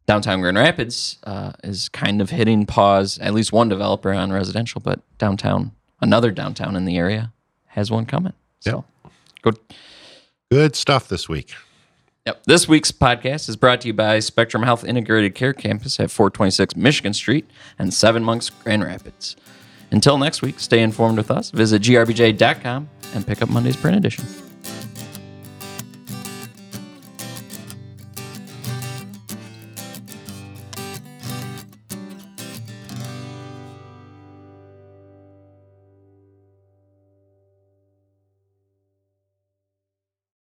downtown 0.10 0.41
Grand 0.41 0.57
Rapids 0.57 1.20
uh, 1.24 1.51
is 1.64 1.88
kind 1.88 2.20
of 2.20 2.32
hitting 2.32 2.66
pause. 2.66 3.20
At 3.20 3.36
least 3.36 3.53
one 3.53 3.70
developer 3.70 4.12
on 4.12 4.32
residential, 4.32 4.82
but 4.82 5.01
downtown, 5.20 5.72
another 6.01 6.32
downtown 6.32 6.76
in 6.76 6.86
the 6.86 6.97
area 6.97 7.32
has 7.68 7.91
one 7.91 8.07
coming. 8.07 8.34
So, 8.60 8.86
good. 9.43 9.60
Good 10.49 10.76
stuff 10.76 11.07
this 11.07 11.30
week. 11.30 11.53
Yep. 12.26 12.43
This 12.45 12.68
week's 12.68 12.91
podcast 12.91 13.49
is 13.49 13.55
brought 13.55 13.82
to 13.82 13.88
you 13.88 13.93
by 13.93 14.18
Spectrum 14.18 14.64
Health 14.64 14.84
Integrated 14.84 15.36
Care 15.36 15.53
Campus 15.53 15.99
at 15.99 16.10
426 16.10 16.76
Michigan 16.76 17.14
Street 17.14 17.45
and 17.78 17.93
Seven 17.93 18.24
Monks 18.24 18.49
Grand 18.49 18.84
Rapids. 18.84 19.36
Until 19.91 20.18
next 20.18 20.41
week, 20.41 20.60
stay 20.60 20.82
informed 20.82 21.20
with 21.20 21.30
us. 21.30 21.51
Visit 21.51 21.84
grbj.com 21.84 22.89
and 23.14 23.28
pick 23.28 23.43
up 23.43 23.49
Monday's 23.49 23.78
print 23.78 23.97
edition. 23.97 24.49